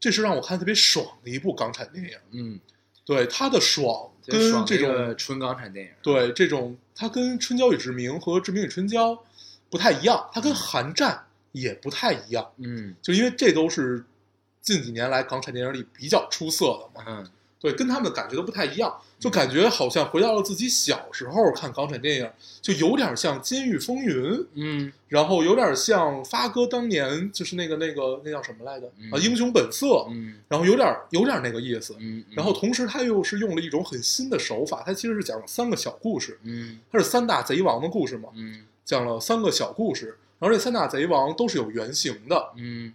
[0.00, 2.16] 这是让我看特别爽的一部港产电影。
[2.30, 2.58] 嗯，
[3.04, 5.92] 对它的爽跟这种个纯港产电影。
[6.02, 9.12] 对这种，它跟《春娇与志明》和《志明与春娇》
[9.68, 11.14] 不太一样，它跟《寒战》
[11.52, 14.02] 也不太一样，嗯就因为这都是
[14.62, 17.04] 近几年来港产电影里比较出色的嘛。
[17.06, 22.30] 嗯对，跟他们的感觉都不太一样，就感觉好像回到了自己小时候看港产电影，
[22.62, 24.16] 就有点像《监狱风云》，
[24.54, 24.90] 嗯。
[25.08, 31.94] 然后有点像发哥当年就是那个那个那叫什么来着嗯啊，《英雄本色》，嗯然后有点有点那个意思。
[31.98, 36.78] 嗯，然后同时他又是用了一种很新的手法，他其实是讲了三个小故事，嗯。
[36.90, 42.94] 他是三大贼王的故事嘛，嗯讲了三个小故事，然后这三大贼王都是有原型的，嗯。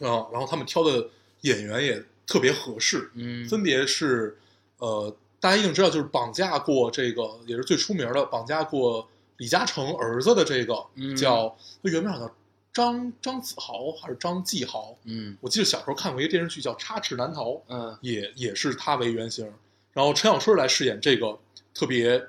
[0.00, 1.08] 啊，然后他们挑的
[1.42, 4.38] 演员也特别合适，嗯，分别是
[4.78, 11.16] 呃，大家一定知道，就是绑架过这个也是最出名的，绑架过李嘉诚儿子的这个、嗯。
[11.16, 11.48] 叫
[11.82, 12.32] 他原名好像
[12.72, 15.36] 张张子豪还是张继豪，嗯。
[15.40, 19.44] 我记得小时候看过一个电视剧叫《插翅难逃》，嗯也也是他为原型，
[19.92, 21.36] 然后陈小春来饰演这个
[21.74, 22.24] 特别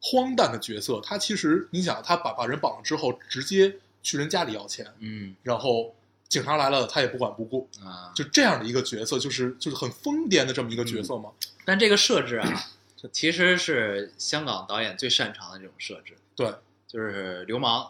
[0.00, 0.98] 荒诞的角色。
[1.04, 5.36] 他其实你想，他把把人绑了之后，直接去人家里要钱，嗯。
[5.42, 5.94] 然后
[6.32, 11.28] 警察来了，他也不管不顾，啊，就这样的一个角色，就是就是很疯癫的这么一个角色嘛。
[11.66, 12.64] 但这个设置啊，
[13.12, 16.54] 其实是香港导演最擅长的这种设置，对，
[16.88, 17.86] 就是流氓、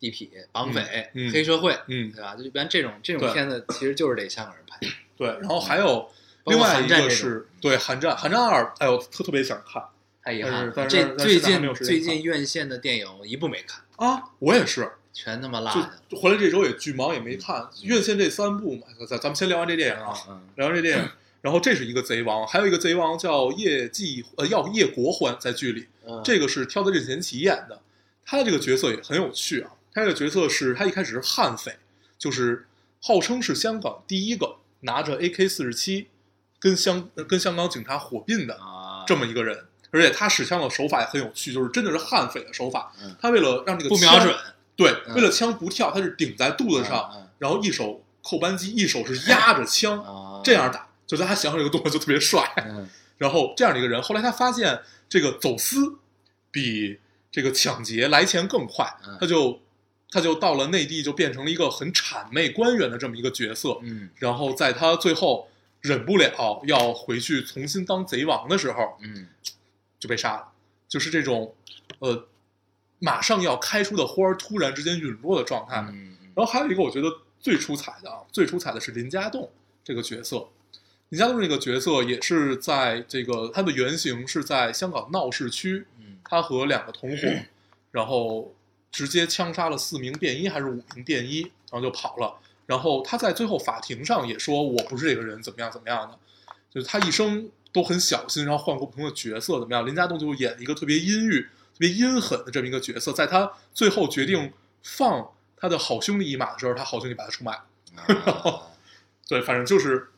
[0.00, 0.82] 地痞、绑匪、
[1.14, 1.32] 嗯嗯。
[1.32, 2.34] 黑社会，嗯，对吧？
[2.34, 3.32] 就一般这种这种对。
[3.32, 4.80] 片子，其实就是得香港人拍。
[5.16, 5.28] 对。
[5.28, 6.10] 然后还有
[6.42, 9.80] 包括另外一寒战这个是对《寒战》，《寒战二》，哎呦，特特别想看。
[10.24, 12.16] 太遗憾了，但是但是这最但是还没近最时间看。
[12.16, 14.24] 近院线的电影一部没看，啊！
[14.40, 15.90] 我也是，全他妈落就下。
[16.10, 18.82] 就回来这周也巨忙，也没看院线这三部嘛。
[19.08, 21.08] 咱咱们先聊完这电影啊，嗯聊完这电影，
[21.40, 27.80] 然后这是一个贼王，还有一个贼王叫叶继呃要叶国欢在剧里，嗯，这个是挑的任贤齐演的，
[28.26, 29.70] 他这个角色也很有趣啊。
[29.94, 31.78] 他这个角色是他一开始是悍匪，
[32.18, 32.66] 就是
[33.00, 36.08] 号称是香港第一个拿着 AK 四十七
[36.60, 43.16] 跟香呃跟香港警察火并的啊，这么一个人，而且他使枪的手法也很有趣，就是真的是悍匪的手法嗯。
[43.18, 44.34] 他为了让这个不瞄准，
[44.76, 50.88] 对，嗯为了枪不跳，他是顶在肚子上，嗯然后一手扣扳机，一手是压着枪，啊，这样打。
[51.06, 52.52] 就在他想想这个动作就特别帅。
[52.66, 55.98] 嗯 然后这样的一个人，后来他发现这个走私
[56.50, 56.98] 比
[57.30, 59.60] 这个抢劫来钱更快嗯，他就
[60.10, 63.78] 他就到了内地，就变成了一个很谄媚官员的这么一个角色。
[63.82, 65.48] 嗯然后在他最后
[65.80, 69.28] 忍不了要回去重新当贼王的时候，嗯
[69.98, 70.48] 就被杀了。
[70.88, 71.54] 就是这种
[72.00, 72.26] 呃，
[72.98, 75.84] 马上要开出的花儿突然之间陨落的状态。
[75.90, 79.50] 嗯然后还有一个我觉得最出彩的啊，最出彩的是林家栋
[79.82, 80.48] 这个角色。
[81.08, 87.26] 林家栋这个角色也是在这个他的原型是在香港闹市区，嗯他和两个同伙，
[87.90, 88.52] 然后
[88.92, 92.34] 直接枪杀了四名便衣还是五名便衣，然后就跑了。
[92.66, 96.18] 然后他在最后法庭上也说我不是这个人，怎么样怎么样的，
[96.70, 99.86] 就是他一生都很小心，然后换过不同的角色，怎么样？
[99.86, 101.46] 林家栋就演一个特别阴郁、
[101.76, 104.50] 特别阴狠的这么一个角色，在他最后决定
[104.82, 107.64] 放他的好兄弟一马的时候，他好兄弟把他出卖了。
[108.32, 108.62] 啊
[109.28, 110.08] 对，反正就是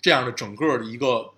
[0.00, 1.34] 这样的整个的一个，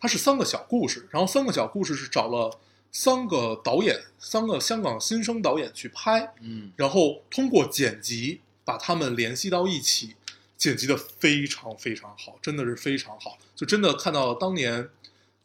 [0.00, 2.58] 它是三个小故事，然后三个小故事是找了
[2.90, 10.16] 三个导演，三个香港新生导演去拍，嗯然后通过剪辑把他们联系到一起，
[10.56, 14.90] 剪辑的非常非常好，真的是非常好，就真的看到当年。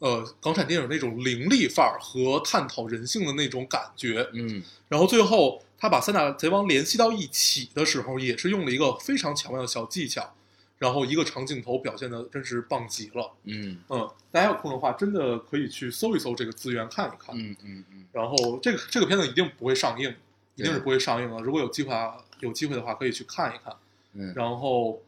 [0.00, 10.34] 呃，港产电影那种凌厉范儿和探讨人性的那种感觉，嗯然后最后他把三大贼王联系到一起的时候，也是用了一个非常巧妙的小技巧，
[10.78, 13.32] 然后一个长镜头表现的真是棒极了。
[13.44, 17.36] 嗯嗯，大家有空的话，真的可以去搜一搜这个资源看一看。
[17.38, 20.12] 嗯嗯嗯然后这个这个片子一定不会上映，
[20.56, 21.38] 一定是不会上映的。
[21.40, 23.76] 如果有机会啊，有机会的话可以去看一看。
[24.14, 25.00] 嗯，然后，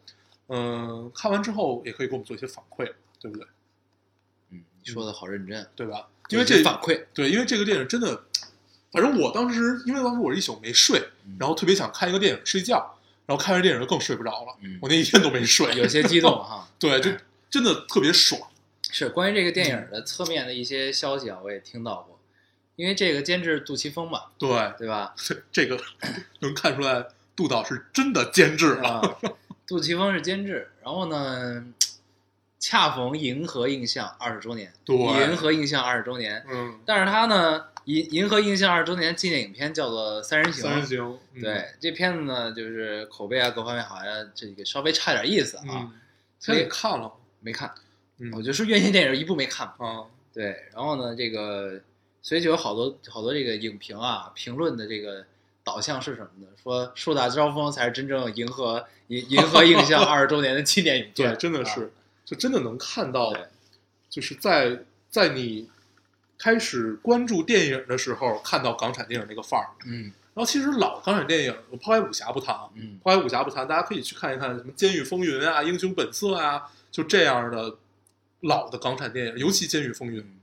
[0.49, 3.47] 嗯，看完之后也可以给我们做一些反馈，对不对？
[4.85, 6.09] 说的好认真，对吧？
[6.29, 8.25] 因为这反馈，对，因为这个电影真的，
[8.91, 16.69] 反正我当时，因为当时我是一宿没睡，嗯然后特别想看一个电影睡觉，然后看完电影就更睡不着了，嗯我那一天都没睡，有些激动哈。
[16.79, 17.11] 对，就
[17.51, 18.41] 真的特别爽。
[18.91, 22.19] 是关于这个电影的侧面的一些消息啊，我也听到过。
[22.77, 25.15] 因为这个监制杜琪峰嘛，对，对吧？
[25.17, 25.79] 这 这个
[26.41, 28.89] 能看出来，杜导是真的监制了。
[28.89, 29.17] 啊，
[29.67, 31.65] 杜琪峰是监制，然后呢，
[32.63, 34.97] 恰逢银河映像二十周年，对。
[34.97, 45.93] 银河映像二十周年，嗯，但是它呢，银银河映像二十周年纪念影片叫做《三人行》，三人行，嗯，对这片子呢，就是口碑啊各方面好像这个稍微差点意思啊，嗯，
[46.39, 47.13] 所以看了吗？
[47.41, 47.69] 没看。
[48.19, 48.31] 嗯。
[48.33, 49.67] 我就是院线电影一部没看。
[49.77, 49.89] 嘛。
[49.89, 51.81] 啊，对，然后呢，这个
[52.23, 55.25] 所以就有好多好多这个影评啊，评论的这个
[55.65, 56.47] 导向是什么呢？
[56.63, 61.93] 说树大招风才是真正银河银银河映像二十周年的纪念影对，片，真的是，
[62.33, 63.31] 就真的能看到，
[64.09, 64.79] 就是在
[65.11, 65.69] 在你
[66.39, 69.69] 开始关注电影的时候，看到港产电影那个范儿。
[69.85, 77.77] 嗯然后其实老港产电影，我抛开武侠不谈啊，嗯抛开武侠不谈，大家可以去看一看什么《监狱风云》啊，《英雄本色》啊，就这样的
[78.41, 80.39] 老的港产电影，尤其《监狱风云》嗯。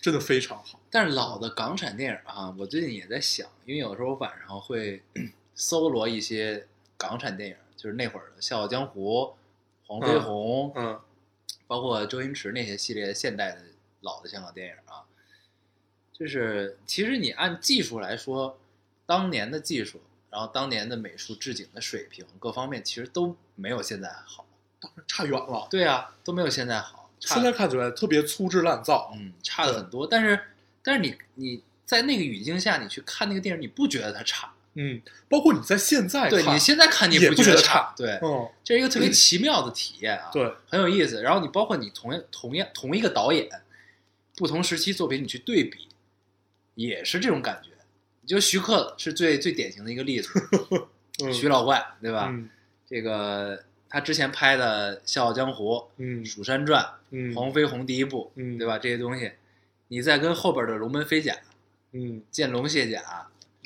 [0.00, 0.80] 真的非常好。
[0.88, 5.02] 但是老的港产电影啊，我最近也在想，因为有时候晚上会
[5.54, 9.22] 搜罗一些港产电影，就是那会儿的《笑傲江湖》、
[9.86, 10.98] 黄飞鸿，嗯
[11.66, 13.62] 包括周星驰那些系列现代的
[14.00, 15.02] 老的香港电影啊，
[16.12, 18.58] 就是其实你按技术来说，
[19.04, 20.00] 当年的技术，
[20.30, 24.46] 然后当年的美术置景的水平各方面，其实都没有现在好。
[24.78, 25.66] 当然差远了。
[25.70, 27.10] 对啊，都没有现在好。
[27.18, 29.12] 现在看起来特别粗制滥造。
[29.16, 30.38] 嗯差的很多，但是
[30.82, 34.52] 但是你你在那个语境下，你去看那个电影，你不觉得它差？
[34.78, 40.30] 嗯，包括你在现在看，对你现在看你也不觉得差差，对，嗯，这是一个特别奇妙的体验啊。
[40.32, 41.22] 对，很有意思。
[41.22, 43.48] 然后你包括你同样同样同一个导演，
[44.36, 45.88] 不同时期作品你去对比，
[46.74, 47.70] 也是这种感觉。
[48.20, 50.30] 你就徐克是最最典型的一个例子，
[51.24, 52.28] 嗯徐老怪对吧？
[52.30, 52.50] 嗯
[52.88, 58.78] 这个他之前拍的《笑傲江湖》嗯《蜀山传》嗯黄飞鸿》第一部，嗯对吧？
[58.78, 59.32] 这些东西，
[59.88, 61.32] 你再跟后边的《龙门飞甲》
[61.92, 63.00] 《嗯，剑龙卸甲》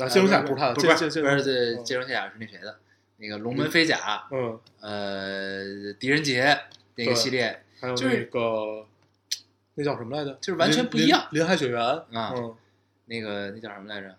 [0.06, 2.78] 那金龙甲不是他的，不是不是剑剑剑不是那谁的？
[3.22, 3.98] 那个《龙门飞甲》
[4.34, 6.58] 嗯，呃，狄仁杰
[6.94, 8.86] 那个系列，还有那个
[9.74, 10.38] 那叫什么来着？
[10.40, 12.54] 就是完全不一样林海雪原啊嗯，
[13.04, 14.16] 那个那叫什么来着？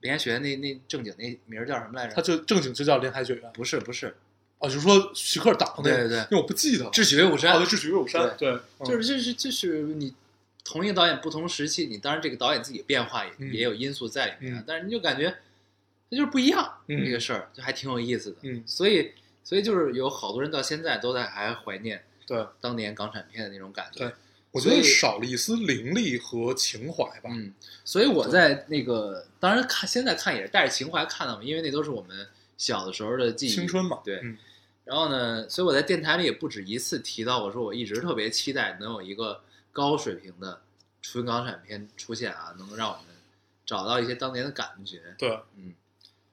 [0.00, 2.14] 林海雪原那那正经那名儿叫什么来着？
[2.14, 4.14] 他就正经就叫林海雪原不是不是，
[4.58, 6.90] 哦，就是说徐克导那个，对对对因为我不记得了。
[6.90, 10.14] 智取威虎山哦，对，智取威虎山，对，嗯就是就是就是你
[10.64, 15.28] 同一个导演不同时期，你当然这个导演自己变化也、嗯也有因素在里面，嗯但是你就感觉
[16.10, 18.38] 它就是不一样，嗯这个事儿就还挺有意思的。
[18.42, 19.12] 嗯，所以
[19.44, 23.98] 所以就是有好多人到现在都在还怀念对，当年港产片的那种感觉。
[24.06, 24.14] 对
[24.50, 27.28] 我觉得少了一丝灵力和情怀吧。
[27.30, 27.52] 嗯，
[27.84, 34.20] 所以我在那个当然看现在看也是带着情怀看的嘛，因为那都是我们小的时候的记忆，青春嘛，对。
[34.22, 34.38] 嗯
[34.84, 39.40] 然后呢，所以我在电台里也不止一次提到，我说我一直特别期待能有一个
[39.74, 40.62] 高水平的
[41.02, 43.04] 纯港产片出现啊，能让我们
[43.66, 45.14] 找到一些当年的感觉。
[45.18, 45.74] 对嗯，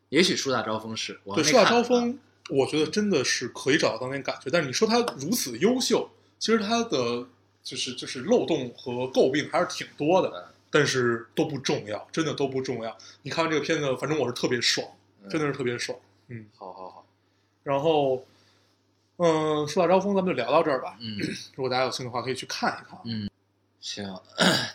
[0.09, 2.17] 也许树大招风是，我对，树大招风，
[2.49, 4.49] 我觉得真的是可以找到当年感觉。
[4.49, 7.27] 但是你说它如此优秀，其实它的
[7.63, 12.95] 就是就是漏洞和诟病还是挺多的嗯，但是都不重要，真的都不重要。
[13.23, 14.87] 你看完这个片子，反正我是特别爽，
[15.23, 15.97] 嗯真的是特别爽。
[16.27, 17.05] 嗯，好好好，
[17.63, 18.25] 然后，
[19.17, 20.97] 嗯，树大招风，咱们就聊到这儿吧。
[20.99, 21.17] 嗯
[21.55, 22.99] 如果大家有兴趣的话，可以去看一看。
[23.05, 23.29] 嗯，
[23.81, 24.21] 行，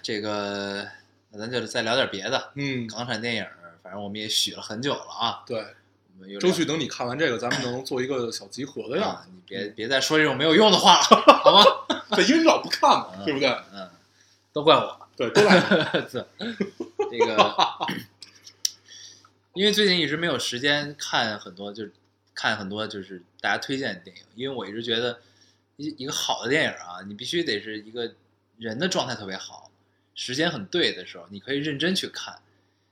[0.02, 0.86] 这个
[1.30, 3.46] 那咱就再聊点别的，嗯，港产电影，
[3.82, 11.04] 反正我们也许了很久了啊，对，我们有争取等你看完这个，咱们能做一个小集合的样啊，你别别再说这种没有用的话了，
[11.44, 11.62] 好吗？
[12.10, 12.16] 子。
[12.16, 13.48] 对，因为你老不看嘛，对不对？
[13.72, 13.88] 嗯，
[14.52, 15.08] 都怪我。
[15.16, 15.58] 对，都怪。
[16.10, 16.26] 这
[17.10, 17.54] 这个，
[19.54, 21.92] 因为最近一直没有时间看很多，就是
[22.34, 25.20] 看很多就是大家推荐的电影，因为我一直觉得
[25.76, 28.12] 一一个好的电影啊，你必须得是一个
[28.58, 29.70] 人的状态特别好，
[30.14, 32.38] 时间很对的时候，你可以认真去看。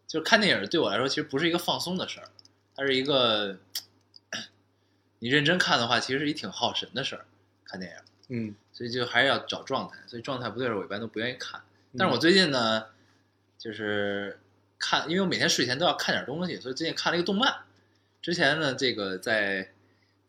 [0.07, 2.29] 就是看电影对我来说，其实不是一个放松的事儿，
[2.77, 3.59] 它是一个
[5.19, 7.25] 你认真看的话，其实是一挺耗神的事儿。
[7.65, 7.99] 看电影。
[8.29, 11.61] 嗯，所以就还是要找状态，所以状态不对的时候，我一般都不愿意看。
[11.99, 12.87] 但是嗯我最近呢，
[13.59, 14.39] 就是
[14.79, 17.65] 看，因为我每天睡前都要看点东西，所以最近看了一个动漫。
[18.23, 19.74] 之前呢，这个在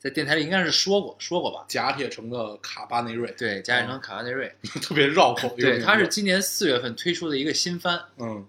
[0.05, 1.65] 在电台里应该是说过说过吧？
[1.67, 5.51] 甲铁城的卡巴内瑞，对，甲铁城卡巴内瑞， 特别绕口。
[5.57, 7.99] 对，它是今年四月份推出的一个新番。
[8.19, 8.45] 嗯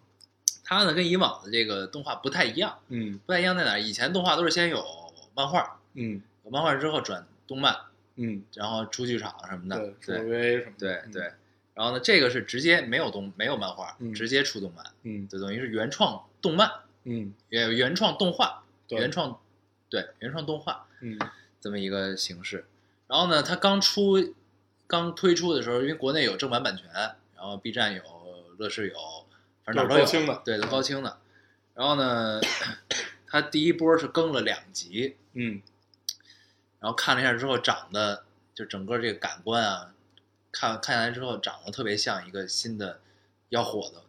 [0.62, 3.81] 它呢跟以往的这个动画不太一样，嗯不太一样在哪儿？
[3.81, 4.85] 以前动画都是先有
[5.35, 7.75] 漫画，嗯有漫画之后转动漫，
[8.16, 9.79] 嗯，然后出剧场什么的。
[10.05, 11.23] 对，对对对，
[11.73, 16.71] 然后呢，这个是直接没有动没有漫画，嗯直接出动漫，嗯就等于是原创动漫，
[17.05, 19.40] 嗯原原创动画，对原创
[19.88, 21.16] 对原创动画嗯
[21.66, 22.64] 这么一个形式。
[23.09, 24.35] 然后呢，它刚出
[24.87, 26.88] 刚推出的时候，因为国内有正版版权，
[27.35, 28.02] 然后 B 站有，
[28.57, 28.94] 乐视有，
[29.64, 30.42] 反正哪儿都有，都是高清的。
[30.44, 31.18] 对，都高清的。
[31.74, 32.40] 然后呢，
[33.26, 35.61] 它第一波是更了两集，嗯。
[36.79, 38.22] 然后看了一下之后，长得
[38.55, 39.92] 就整个这个感官啊，
[40.52, 43.00] 看看下来之后，长得特别像一个新的
[43.48, 44.02] 要火的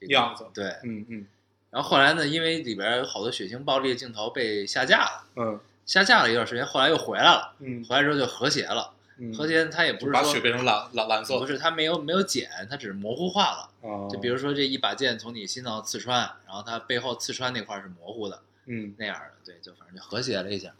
[0.00, 0.48] 这个样子。
[0.52, 1.26] 对，嗯嗯。
[1.70, 8.90] 然后后来呢，因为里边有好多血腥暴力的镜头被下架了，嗯下架了一段时间，后来又回来了，嗯回来之后就和谐了。
[9.16, 13.70] 嗯，和谐它也不是说把血变成蓝蓝蓝色，不是它没有没有减，它只是模糊化了。
[13.82, 20.72] 哦，就比如说这一把剑从你心脏刺穿，然后它背后刺穿那块是模糊的嗯那样的，对，就反正就和谐了一下。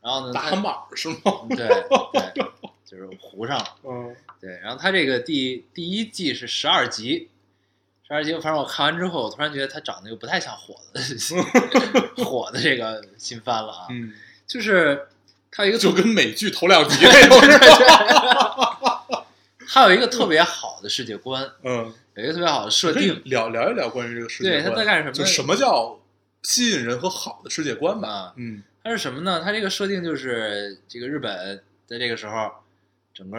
[0.00, 1.20] 然后呢，它打码是吗？
[1.50, 1.68] 对
[2.34, 2.44] 对，
[2.84, 3.76] 就是糊上了。
[3.84, 7.28] 嗯对，然后它这个第第一季是十二集，
[8.06, 11.00] 十二集，反正我看完之后，我突然觉得他长得又不太像火的
[12.24, 14.12] 火的这个新番了啊，嗯，
[14.46, 15.08] 就是
[15.50, 19.26] 他有一个就跟美剧头两集那种是吧？
[19.68, 26.00] 它有一个特别好的世界观，嗯，有一个特别好的设定聊聊一聊关于这个世界对观，它大概是什么就什么叫
[26.42, 28.08] 吸引人和好的世界观吧？
[28.08, 28.32] 啊。
[28.36, 29.40] 嗯它是什么呢？
[29.42, 32.50] 它这个设定就是这个日本在这个时候，
[33.14, 33.38] 整个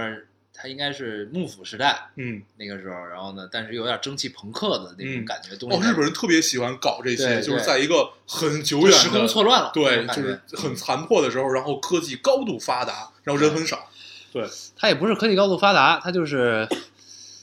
[0.53, 13.89] 它应该是幕府时代嗯，那个时候，然后呢，但是有点蒸汽朋克的那种嗯感觉东西哦，日本人特别喜欢搞这些，就是在一个很久远的时空错乱了，对，就是很残破的时候，然后科技高度发达，然后人很少。
[14.31, 16.67] 对，它也不是科技高度发达，它就是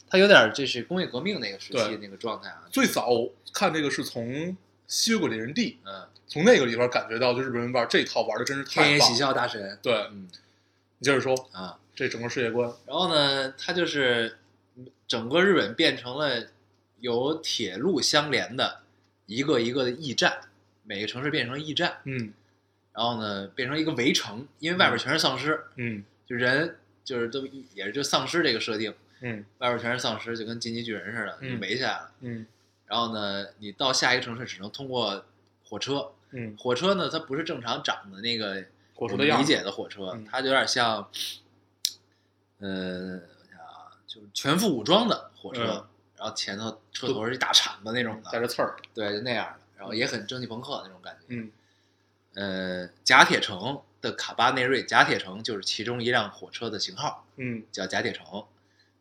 [0.09, 2.63] 它有点这是工业革命那个时期那个状态啊。
[2.71, 3.11] 最早
[3.53, 4.27] 看这个是从
[4.87, 9.19] 《吸血鬼猎人 D》，嗯，从那个里边感觉到，就日本人玩这套玩的真是太天野喜太棒了。
[9.19, 10.29] 孝大神，对，嗯
[10.99, 14.39] 你接着说，啊，这整个世界观，然后呢，它就是
[15.07, 16.47] 整个日本变成了
[17.01, 18.81] 由铁路相连的
[19.27, 20.41] 一个一个的驿站，
[20.83, 22.33] 每个城市变成驿站，嗯。
[22.95, 26.03] 然后呢变成一个围城，因为外边全是丧尸，嗯。
[26.27, 29.45] 就人就是都也是就丧尸这个设定，嗯。
[29.59, 32.11] 外边全是丧尸，就跟进击巨人似的，嗯就围起来了。
[32.21, 32.47] 嗯。
[32.87, 35.23] 然后呢，你到下一个城市只能通过
[35.69, 38.55] 火车，嗯，火车呢它不是正常长的那个
[39.19, 41.07] 理解的火车，嗯它就有点像，
[42.61, 45.85] 呃，我想啊，就是全副武装的火车，嗯
[46.17, 49.55] 然后前头车头是一大铲子那种的，带着刺儿，对，就那样的。
[49.79, 51.21] 然后也很蒸汽朋克那种感觉。
[51.29, 51.51] 嗯
[52.35, 58.45] 呃，甲铁城的卡巴内瑞，甲铁城就是其中一辆火车的型号，嗯叫甲铁城。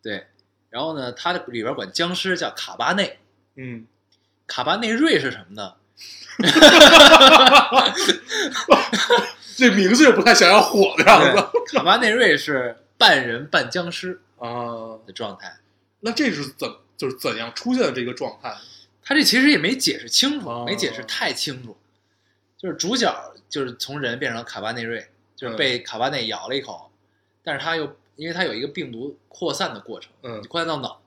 [0.02, 0.28] 对，
[0.70, 3.20] 然后呢，它的里边管僵尸叫卡巴内，
[3.56, 3.86] 嗯，
[4.48, 5.76] 卡巴内瑞是什么呢？
[9.58, 15.00] 这名字也不太想要火的样子对，卡巴内瑞是半人半僵尸啊。
[15.08, 15.58] 的状态。
[16.02, 18.56] 那这是怎就是怎样出现的这个状态？
[19.02, 21.76] 他这其实也没解释清楚，哦没解释太清楚。
[22.58, 26.92] 就是主角就是从人变成卡巴内瑞，就是被卡巴内咬了一口，
[27.42, 31.02] 但是他又因为他有一个病毒扩散的过程，嗯你扩散到脑，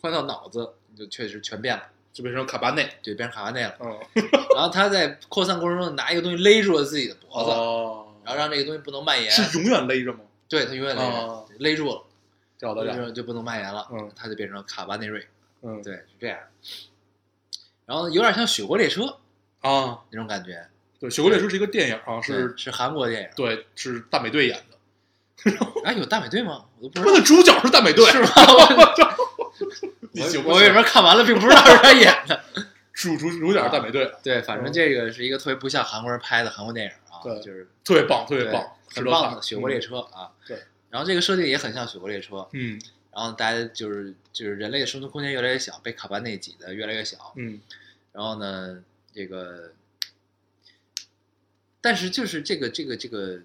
[0.00, 1.82] 扩散到脑子，你就确实全变了，
[2.12, 2.88] 就变成卡巴内。
[3.02, 3.74] 对变成卡巴内了。
[3.80, 3.98] 嗯，
[4.54, 10.20] 然后他在扩散过程中拿一个东西勒住了自己的脖子，哦，然后让这个东西不能蔓延，是永远勒着吗？
[10.48, 12.02] 对他永远勒着、哦勒住了，
[12.58, 12.92] 屌的屌。
[12.94, 15.26] 勒住了就不能蔓延了，嗯他就变成卡巴内瑞，
[15.62, 16.38] 嗯，对，是这样。
[17.86, 19.18] 然后有点像雪国列车
[19.60, 20.66] 啊，那种感觉，
[21.00, 23.28] 对，《雪国列车》是一个电影啊，是是韩国电影。
[23.36, 24.74] 对，是大美队演的。
[25.84, 26.64] 啊， 有大美队吗？
[26.80, 28.28] 我都不知他的道，主角是大美队，是吗？
[30.12, 30.74] 你行不我我为什行？
[30.74, 32.40] 么看完了并不知道是他演的？
[32.92, 40.32] 主主主角是大美队，对，反正这个是一个特别不像韩国人拍的韩国电影啊，对就是特别棒，特别棒，很棒的《雪国列车》啊。
[40.46, 47.32] 对，然后这个设定也很像《雪国列车》，嗯然后大家就是就是人类的生存空间越来越小，被卡巴内挤的越来越小。
[47.36, 47.60] 嗯
[48.12, 49.72] 然后呢，这个，
[51.80, 53.40] 但是就是这个这个这个，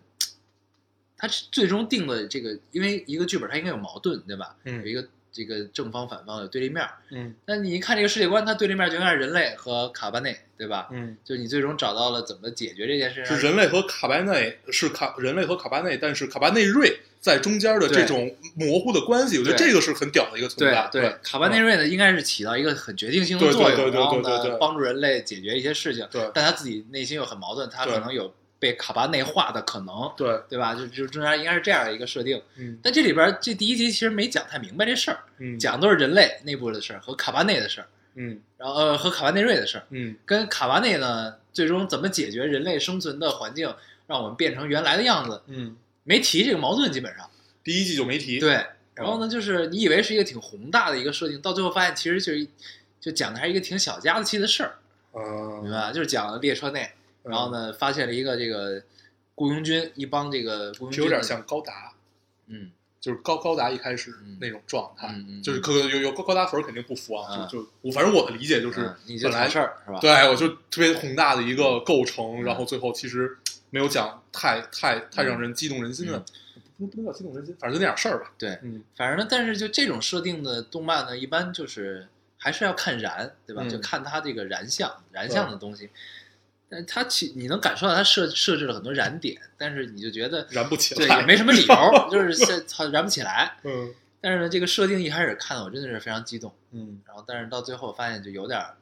[1.17, 4.55] 它是最终定的这个，因为一个剧本它应该有矛盾，对吧？
[4.65, 6.91] 嗯有一个这个正方反方有对立面儿。
[7.11, 10.87] 嗯那你一看这个世界观，它对立面就应该是人类和卡巴内，对吧？
[10.91, 20.89] 嗯，就你最终找到了怎么解决这件事，是人类和卡巴内是卡人类和卡巴内，但是卡巴内瑞在中间的这种模糊的关系，我觉得这个是很屌的一个存对在。
[20.91, 26.07] 对，卡巴内瑞呢，应该是起到一个很决定性的作用，对对然后对对对呢，帮助人类解决一些事情。
[26.11, 30.73] 对但他自己内心又很矛盾，他可能有被卡巴内化的可能，对，对吧？
[30.73, 32.41] 就就中间应该是这样一个设定。
[32.55, 43.75] 嗯但这里边这第一集其实没讲太明白这事儿，嗯讲的都是人类内部的事儿和卡巴内的事儿，嗯然后呃和卡巴内瑞的事儿，嗯跟卡巴内呢最终怎么解决人类生存的环境，
[44.07, 47.29] 让我们变成原来的样子，嗯，没提这个矛盾，基本上。
[47.63, 48.39] 第一季就没提。
[48.39, 52.47] 对，然后呢，就是你以为是一个挺宏大的一个设定，到最后发现其实就是
[52.99, 54.75] 就讲的还是一个挺小家子气的事儿，
[55.13, 55.91] 嗯，明白吧？
[55.91, 56.89] 就是讲列车内，
[57.23, 58.83] 然后呢发现了一个这个
[59.35, 61.93] 雇佣军，一帮这个雇佣军，就有点，像高达，
[62.47, 69.99] 嗯就是高高达一开始嗯那种状态，嗯嗯，就是可有有高高达粉肯定不服啊，嗯就就我反正我的理解就是嗯你就本来挑事儿是吧？
[69.99, 73.37] 对我就特别宏大的一个构成，嗯然后最后其实
[73.71, 76.17] 没有讲太太太让人激动人心的
[76.55, 78.31] 嗯，不不能叫激动人心，反正就那点事儿吧。
[78.37, 82.07] 对，嗯反正呢，但是就这种设定的动漫呢，一般就是
[82.37, 83.63] 还是要看燃，对吧？
[83.65, 85.89] 嗯就看它这个燃相，燃相的东西。
[86.73, 91.75] 但是它其你能感受到它设设置了很多燃点，但是你就觉得燃不起来对，也没什么理由，
[92.09, 93.57] 就是现操燃不起来。
[93.63, 98.75] 嗯但是呢，这个设定一开始看的我真的是非常激动，嗯然后但是到最后发现就有点儿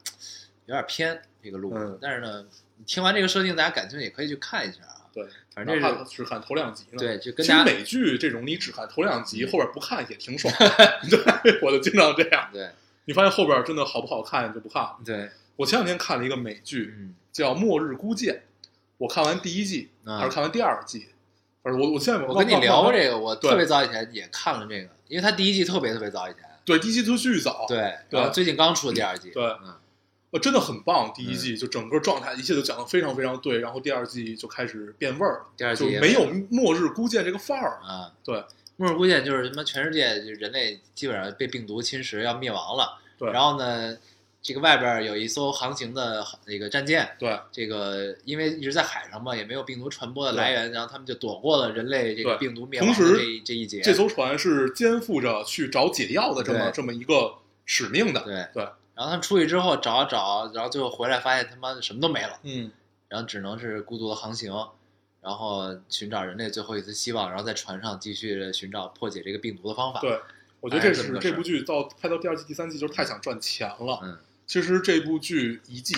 [0.64, 1.74] 有点儿偏这个路。
[1.76, 2.46] 嗯但是呢，
[2.78, 5.04] 你听完这个设定，大家感兴趣也可以去看一下啊。
[5.12, 6.98] 对，反正这是只看头两集呢。
[6.98, 11.00] 对，就跟其实美剧这种你只看头两集，后边不看也挺爽的。
[11.42, 12.48] 对，我就经常这样。
[12.50, 12.70] 对
[13.04, 14.96] 你发现后边真的好不好看就不看了。
[15.04, 18.34] 对，我前两天看了一个美剧，嗯叫《末日孤舰》，
[18.98, 21.06] 我看完第一季啊还是看完第二季？
[21.62, 26.42] 反正我我现在我跟你聊过这个，我特别早以前也看了这个，因为它第一季特别特别早以前。
[26.64, 27.78] 对第一季就巨早，对，
[28.08, 29.30] 对然后最近刚出的第二季。
[29.30, 29.74] 对嗯
[30.30, 31.12] 呃，真的很棒。
[31.14, 33.58] 第一季就整个状态，一切都讲得非常非常对。
[33.58, 37.80] 然后第二季就开始变味儿，第二季就没有末日孤舰这个范儿。
[37.82, 38.42] 啊，对
[38.76, 39.62] 末日孤舰就是什么？
[39.62, 42.98] 全世界就人类基本上被病毒侵蚀，要灭亡了。
[43.18, 43.96] 对然后呢，
[44.42, 53.80] 这个外边有一艘航行的那个战舰，对这个因为一直在海上嘛，也没有病毒传播的来源，然后他们就躲过了人类这个病毒灭亡的这一这一劫。
[53.82, 58.20] 这艘船是肩负着去找解药的这么这么一个使命的。
[58.22, 58.64] 对对，
[58.96, 62.72] 然后他们出去之后找啊找，然后最后回来发现他妈的什么都没了，嗯，
[63.06, 64.52] 然后只能是孤独的航行，
[65.20, 70.18] 然后寻找人类最后一丝希望，然后在船上继续地寻找破解这个病毒的方法。，对，
[70.58, 74.00] 我觉得这是这部剧到拍到第二季、第三季就是太想赚钱了。
[74.02, 75.94] 嗯其实这部剧一季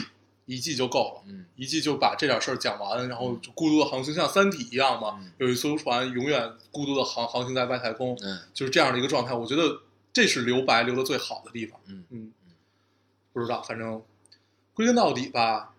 [0.47, 9.33] 一季就够了，嗯一季就把这点事儿讲完，然后就孤独的航行，像《三体》一样嘛，嗯有一艘船永远孤独的航航行在外太空，嗯就是这样的一个状态。
[9.33, 9.81] 我觉得
[10.13, 11.81] 这是留白留的最好的地方。
[11.87, 12.33] 嗯嗯，
[13.33, 14.03] 不知道，反正
[14.75, 15.75] 归根到底吧，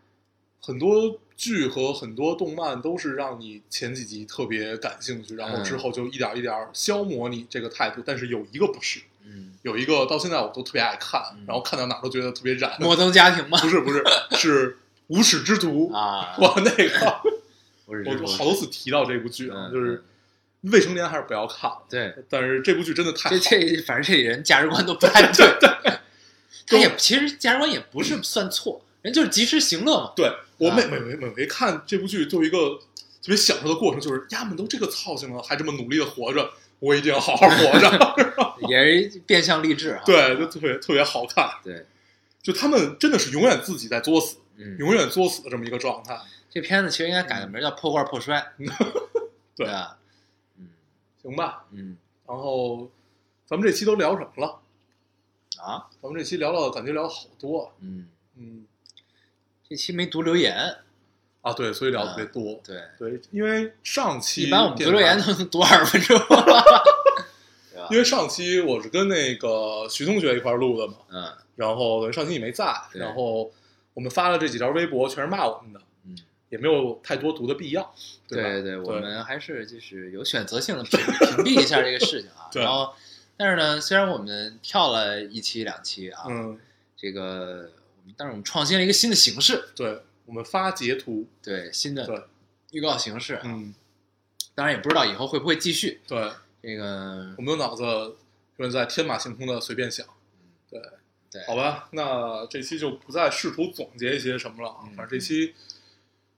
[0.62, 8.02] 很多剧和很多动漫都是让你前几集特别感兴趣，然后嗯之后就一点一点消磨你这个态度。
[8.06, 11.44] 但是有一个不是，嗯，有一个到现在我都特别爱看，嗯。
[11.48, 12.76] 然后看到哪都觉得特别燃。
[12.80, 17.22] 摩登家庭嘛不，是不是是 无耻之徒啊，我那个。
[17.88, 20.04] 我是我我好多次提到这部剧啊，嗯就是
[20.62, 21.70] 未成年还是不要看。
[21.70, 21.78] 了。
[21.88, 26.00] 对，但是这部剧真的太这这反正这人价值观都不太 对，对
[26.66, 30.14] 他也其实价值观也不是算错，人就是及时行乐嘛。
[30.16, 30.76] 对我啊。
[30.76, 32.80] 每每每每回看这部剧，作为一个
[33.22, 36.50] 特别享受的过程，就是丫们都这个操性了，还这么努力的活着，
[36.80, 38.16] 我一定要好好活着。
[38.70, 40.04] 也是变相励志啊。
[40.08, 41.50] 对，就特别特别好看。
[41.64, 41.86] 对，
[42.42, 46.18] 就他们真的是永远自己在作死，嗯，永远作死的这么一个状态。
[46.50, 48.54] 这片子其实应该改个名叫《破罐破摔》，
[49.56, 49.98] 对啊？
[50.58, 50.70] 嗯
[51.22, 51.98] 行吧，嗯
[52.28, 52.90] 然后
[53.46, 54.60] 咱们这期都聊什么了？
[55.62, 57.74] 啊咱们这期聊了，感觉聊了好多。
[57.82, 58.08] 嗯，
[58.38, 58.66] 嗯
[59.68, 60.78] 这期没读留言，
[61.46, 62.60] 啊，对，所以聊的特别多。
[62.66, 66.20] 对，对，因为上期一般我们读留言都能读二十分钟，
[67.92, 67.98] 因？
[68.00, 73.52] 为上期我是跟那个徐同学一块儿录的嘛，嗯然后等于上期你没在，然后
[73.94, 76.18] 我们发了这几条微博，全是骂我们的，嗯，
[76.50, 77.94] 也没有太多读的必要，
[78.28, 78.42] 对？
[78.42, 82.50] 对对我们还是就是有选择性的屏屏蔽一下这个事情啊。
[82.52, 82.92] 对然后，
[83.38, 86.60] 但是呢，虽然我们跳了一期两期啊，嗯，
[86.98, 87.70] 这个，
[88.18, 92.28] 但是我们创新了一个新的形式，对，我们发截图，对新对的
[92.72, 93.42] 预告形式啊。
[93.46, 93.74] 嗯，
[94.54, 96.02] 当然也不知道以后会不会继续。
[96.08, 97.84] 对，这个我们的脑子
[98.58, 100.06] 就是在天马行空的随便想。
[100.70, 100.82] 对，
[101.32, 105.54] 对，好吧，那这期就不再试图总结一些什么了啊，嗯反正这期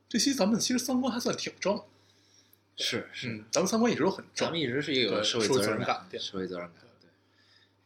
[0.10, 1.82] 这期咱们其实三观还算挺正，
[2.76, 6.84] 是是，嗯，咱们三观一直都很正咱们，一直是一个有对社会社会责责任感，的感对社会责任感。
[7.02, 7.10] 对，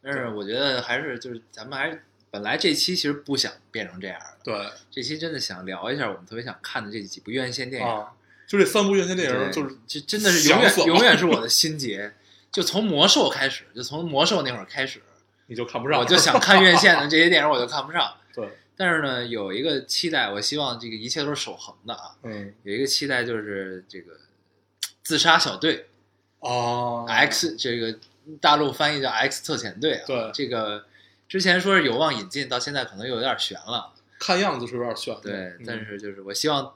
[0.02, 7.86] 但是我觉得还是就是咱们还是本来这期其实不想变成这样的，对这期真的想聊一下我们特别想看的这几部院线电影。
[7.86, 8.14] 啊，
[8.46, 12.14] 就这三部院线电影就是这真的是永远永远是我的心结，
[12.50, 15.02] 就从魔兽开始，就从魔兽那会儿开始，
[15.48, 18.16] 你就看不上，我就想看院线的这些电影，我就看不上。
[18.34, 22.16] 对，但是呢，有一个期待，我希望这个一切都是守恒的啊。
[22.22, 24.12] 嗯有一个期待就是这个
[25.02, 25.88] 自杀小队
[26.38, 27.98] 哦 X，这个
[28.40, 30.04] 大陆翻译叫 X 特遣队啊。
[30.06, 30.86] 对这个
[31.32, 33.94] 之前说是有望引进，到现在可能又有点悬了。
[34.18, 36.74] 看样子是有点悬，对，嗯但是就是我希望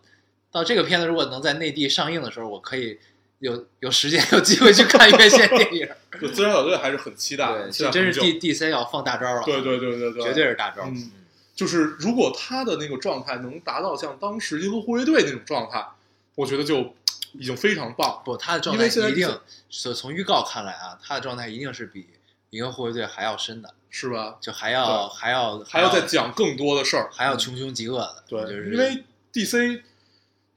[0.51, 2.99] 到这个片子如果能在内地上映的时候，我可以
[3.41, 5.87] 有有时间有机会去看院线电影。
[6.19, 9.43] 就自杀小队还是很期待，对，真是 D D C 要放大招了。
[9.43, 10.85] 对对对对对，绝对是大招。
[10.87, 11.13] 嗯
[11.55, 15.87] 就是如果他的那个状态能达到像当时银河护卫队那种状态，
[16.35, 16.95] 我觉得就
[17.33, 18.23] 已经非常棒。
[18.25, 19.29] 不，他的状态一定
[19.69, 22.09] 是，从从预告看来啊，他的状态一定是比
[22.51, 24.39] 银河护卫队还要深的，是吧？
[24.41, 28.25] 就还要还要还要再讲更多的事儿，还要穷凶极恶的。
[28.29, 29.83] 对，就是因为 DC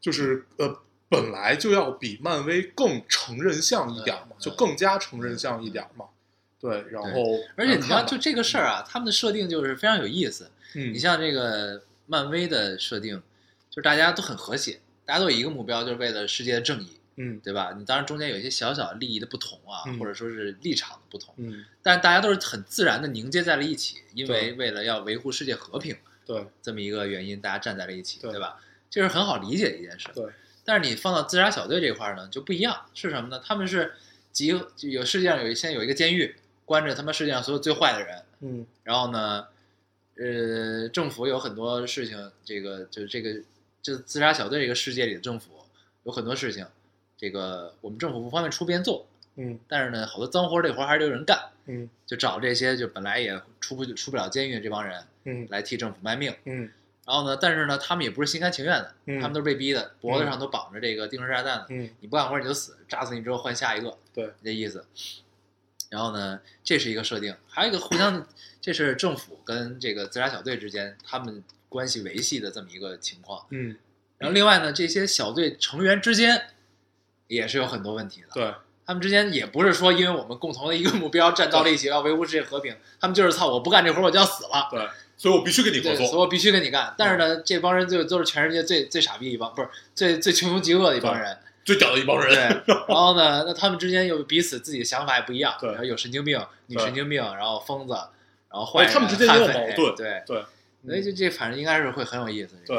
[0.01, 6.05] 就是呃本来就要比漫威更成人像一点嘛，嗯就更加成人像一点嘛。
[6.59, 7.09] 对，然后
[7.55, 10.51] 而且你看，就这个事儿啊，他们的设定就是非常有意思。
[10.75, 13.15] 嗯，你像这个漫威的设定，
[13.69, 17.75] 就是大家都很和谐，大家都有一个目标，就是为了世界的正义，嗯对吧？
[17.77, 25.95] 你当然中间有一些小小利益的不同啊，嗯或者说是立场的不同，嗯，但是大家都是很自然的凝结在了一起，因为为了要维护世界和平
[26.25, 28.59] 对这么一个原因，大家站在了一起，对对吧？
[28.89, 30.07] 这是很好理解的一件事。
[30.15, 30.25] 对。
[30.63, 33.41] 但是你放到自杀小队这块儿呢，就不一样，是什么呢？
[33.43, 33.93] 他们是
[34.31, 39.47] 集就有世界上有一现在有一个监狱，关着他们世界上所有最坏的人，嗯然后呢，
[40.15, 43.41] 呃，政府有很多事情，这个就是这个
[43.81, 45.51] 就自杀小队这个世界里的政府
[46.03, 46.65] 有很多事情，
[47.19, 49.05] 这个我们政府不方便出边做，
[49.35, 49.59] 嗯。
[49.67, 51.89] 但是呢，好多脏活这活还是有人干，嗯。
[52.05, 55.45] 就找这些就本来也出不出不了监狱的这帮人嗯。
[55.49, 56.33] 来替政府卖命。
[56.45, 56.71] 嗯。
[57.05, 59.19] 然后呢，但是呢，他们也不是心甘情愿的，嗯。
[59.19, 64.85] 他们都是被逼的，脖子上都绑着这个定时炸弹的，嗯，你不干活你就死，炸死你之后换下一个，对，这意思。
[65.89, 68.27] 然后呢，这是一个设定，还有一个互相，
[68.61, 73.43] 这是政府跟这个自杀小队之间他们关系维系的这么一个情况。
[73.49, 73.75] 嗯，
[74.19, 76.39] 然后另外呢，这些小队成员之间
[77.29, 78.27] 也是有很多问题的。
[78.33, 78.53] 对，
[78.85, 86.19] 他们之间也不是说因为我们共同的一个目标站到了一起要维护世界和平，他们就是操我不干这活我就要死了，对，所以我必须跟你合作，所以。
[86.19, 86.93] 我必须跟你干。
[86.97, 91.37] 但是呢，这帮人就都是全世界最最傻逼一帮，不是最最穷凶极恶的一帮人。
[91.65, 92.33] 最屌的一帮人
[92.65, 100.43] 对， 然后呢，那他们之间又彼此自己的想法也不一样，对然后有神经病、女神经病，然后疯子，然后坏人，哎他们之间也有矛盾对，对，
[100.83, 102.55] 所以这这反正应该是会很有意思。
[102.65, 102.75] 对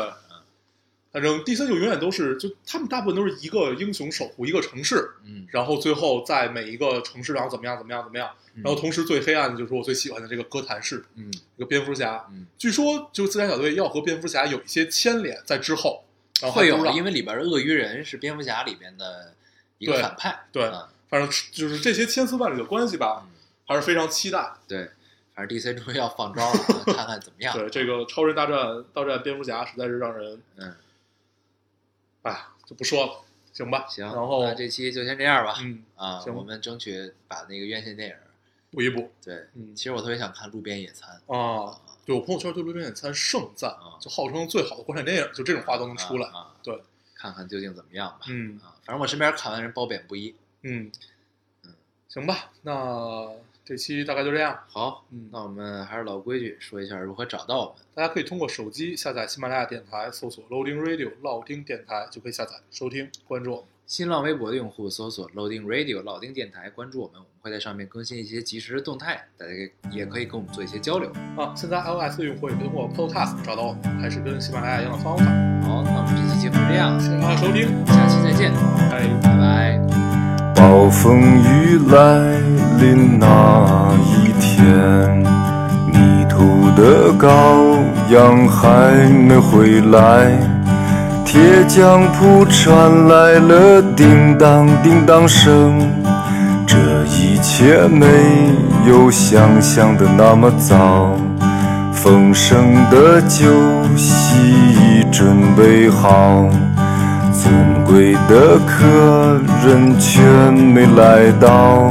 [1.12, 8.62] 反正 DC 就永远都是，就他们大部分都是一个英雄守护一个城市，嗯，然后最后在每一个城市，然后怎么样怎么样怎么样，嗯。
[8.62, 11.32] 然后同时最黑暗的就是我最喜欢的这个哥谭市，嗯。
[11.58, 16.04] 这个蝙蝠侠，嗯，据说就是自杀小队要和蝙蝠侠有一些牵连在之后，
[16.40, 19.34] 然后会有，因为里边的鳄鱼人是蝙蝠侠里边的
[19.78, 20.86] 一个反派，对嗯。
[21.08, 23.32] 反正就是这些千丝万缕的关系吧，嗯，
[23.66, 24.52] 还是非常期待。
[24.68, 24.88] 对，
[25.34, 27.56] 反反正 DC 终于要放招了啊， 看看怎么样。
[27.56, 30.74] 对这个超人大战大战蝙蝠侠实在是让人，嗯，
[32.22, 33.12] 哎，就不说了，
[33.52, 33.86] 行吧？
[33.88, 35.56] 行，然后那这期就先这样吧。
[35.60, 38.14] 嗯，啊，行我们争取把那个院线电影，
[38.70, 41.80] 补一补对，嗯其实我特别想看《路边野餐》啊。
[42.04, 46.28] 对我朋友圈对《路边野餐》盛赞啊，就号称最好的国产电影，就这种话都能出来。
[46.28, 46.82] 啊，啊对，
[47.14, 48.20] 看看究竟怎么样吧。
[48.28, 50.34] 嗯啊，反正我身边看完人褒贬不一。
[50.62, 50.90] 嗯
[51.64, 51.72] 嗯，
[52.08, 53.28] 行吧，那
[53.64, 54.58] 这期大概就这样。
[54.68, 57.74] 好，嗯那我们还是老规矩，说一下如何找到我们。
[57.94, 63.64] 大家可以通过手机下载喜马拉雅电台，搜索 Loading Radio 老丁电台，就可以下载收听，关注我们。
[63.86, 69.52] 新浪微博的用户搜索 Loading Radio 老丁电台，关注我们，我们会在上面更新一些即时的动态，大家
[69.90, 71.10] 也可以跟我们做一些交流。
[71.36, 75.24] 啊，现在 iOS 用户也可以通过 Podcast 找到我们，还是跟喜马拉雅一样的方法。
[75.66, 78.52] 好，那我们这期节目就这样，谢谢大家收听，下期再见，
[78.88, 79.08] 拜。
[79.22, 79.80] 拜拜。
[80.54, 84.64] 暴风雨来临那一天，
[85.92, 87.28] 迷途的羔
[88.08, 90.32] 羊还没回来，
[91.26, 95.78] 铁匠铺传来了叮当叮当声。
[96.66, 98.06] 这一切没
[98.88, 101.14] 有想象的那么糟，
[101.92, 103.46] 丰盛的酒
[103.94, 106.48] 席已准备好。
[107.32, 107.52] 尊
[107.84, 110.20] 贵的客人却
[110.50, 111.90] 没来到，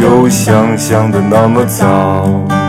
[0.00, 2.61] 有想象的那么糟。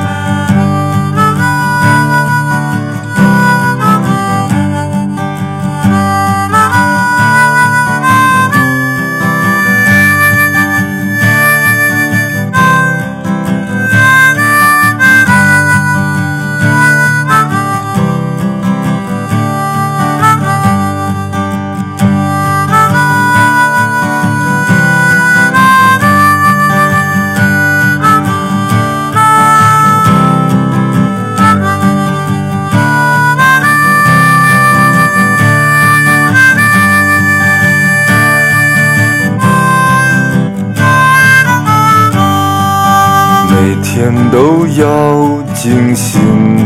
[44.04, 46.20] 天都要精心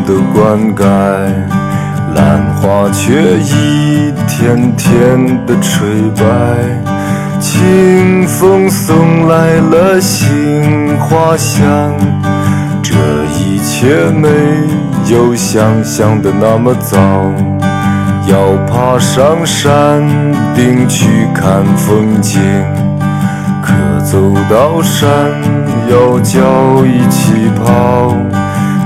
[0.07, 0.83] 的灌溉，
[2.15, 6.25] 兰花却一天天的垂败。
[7.39, 11.93] 清风送来了杏花香，
[12.81, 12.95] 这
[13.39, 14.27] 一切没
[15.05, 16.97] 有想象的那么糟。
[18.25, 20.01] 要爬上山
[20.55, 22.41] 顶去看风景。
[23.61, 24.17] 可走
[24.49, 25.29] 到山
[25.89, 28.13] 要叫一起跑，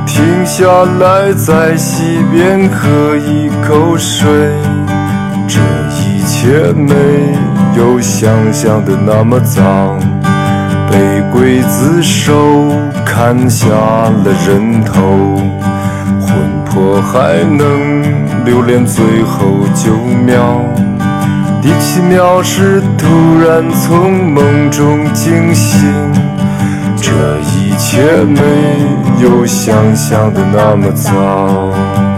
[0.05, 0.65] 停下
[0.99, 4.29] 来在溪边喝一口水。
[5.47, 5.59] 这
[5.99, 6.93] 一切没
[7.75, 9.97] 有想象的那么糟，
[10.89, 12.33] 被刽子手
[13.05, 15.01] 砍下了人头，
[16.21, 16.35] 魂
[16.65, 19.93] 魄还能留恋最后九
[20.25, 20.61] 秒。
[21.61, 23.07] 第七秒是突
[23.39, 25.79] 然从梦中惊醒，
[27.01, 28.41] 这一切没
[29.23, 32.10] 有想象的那么糟。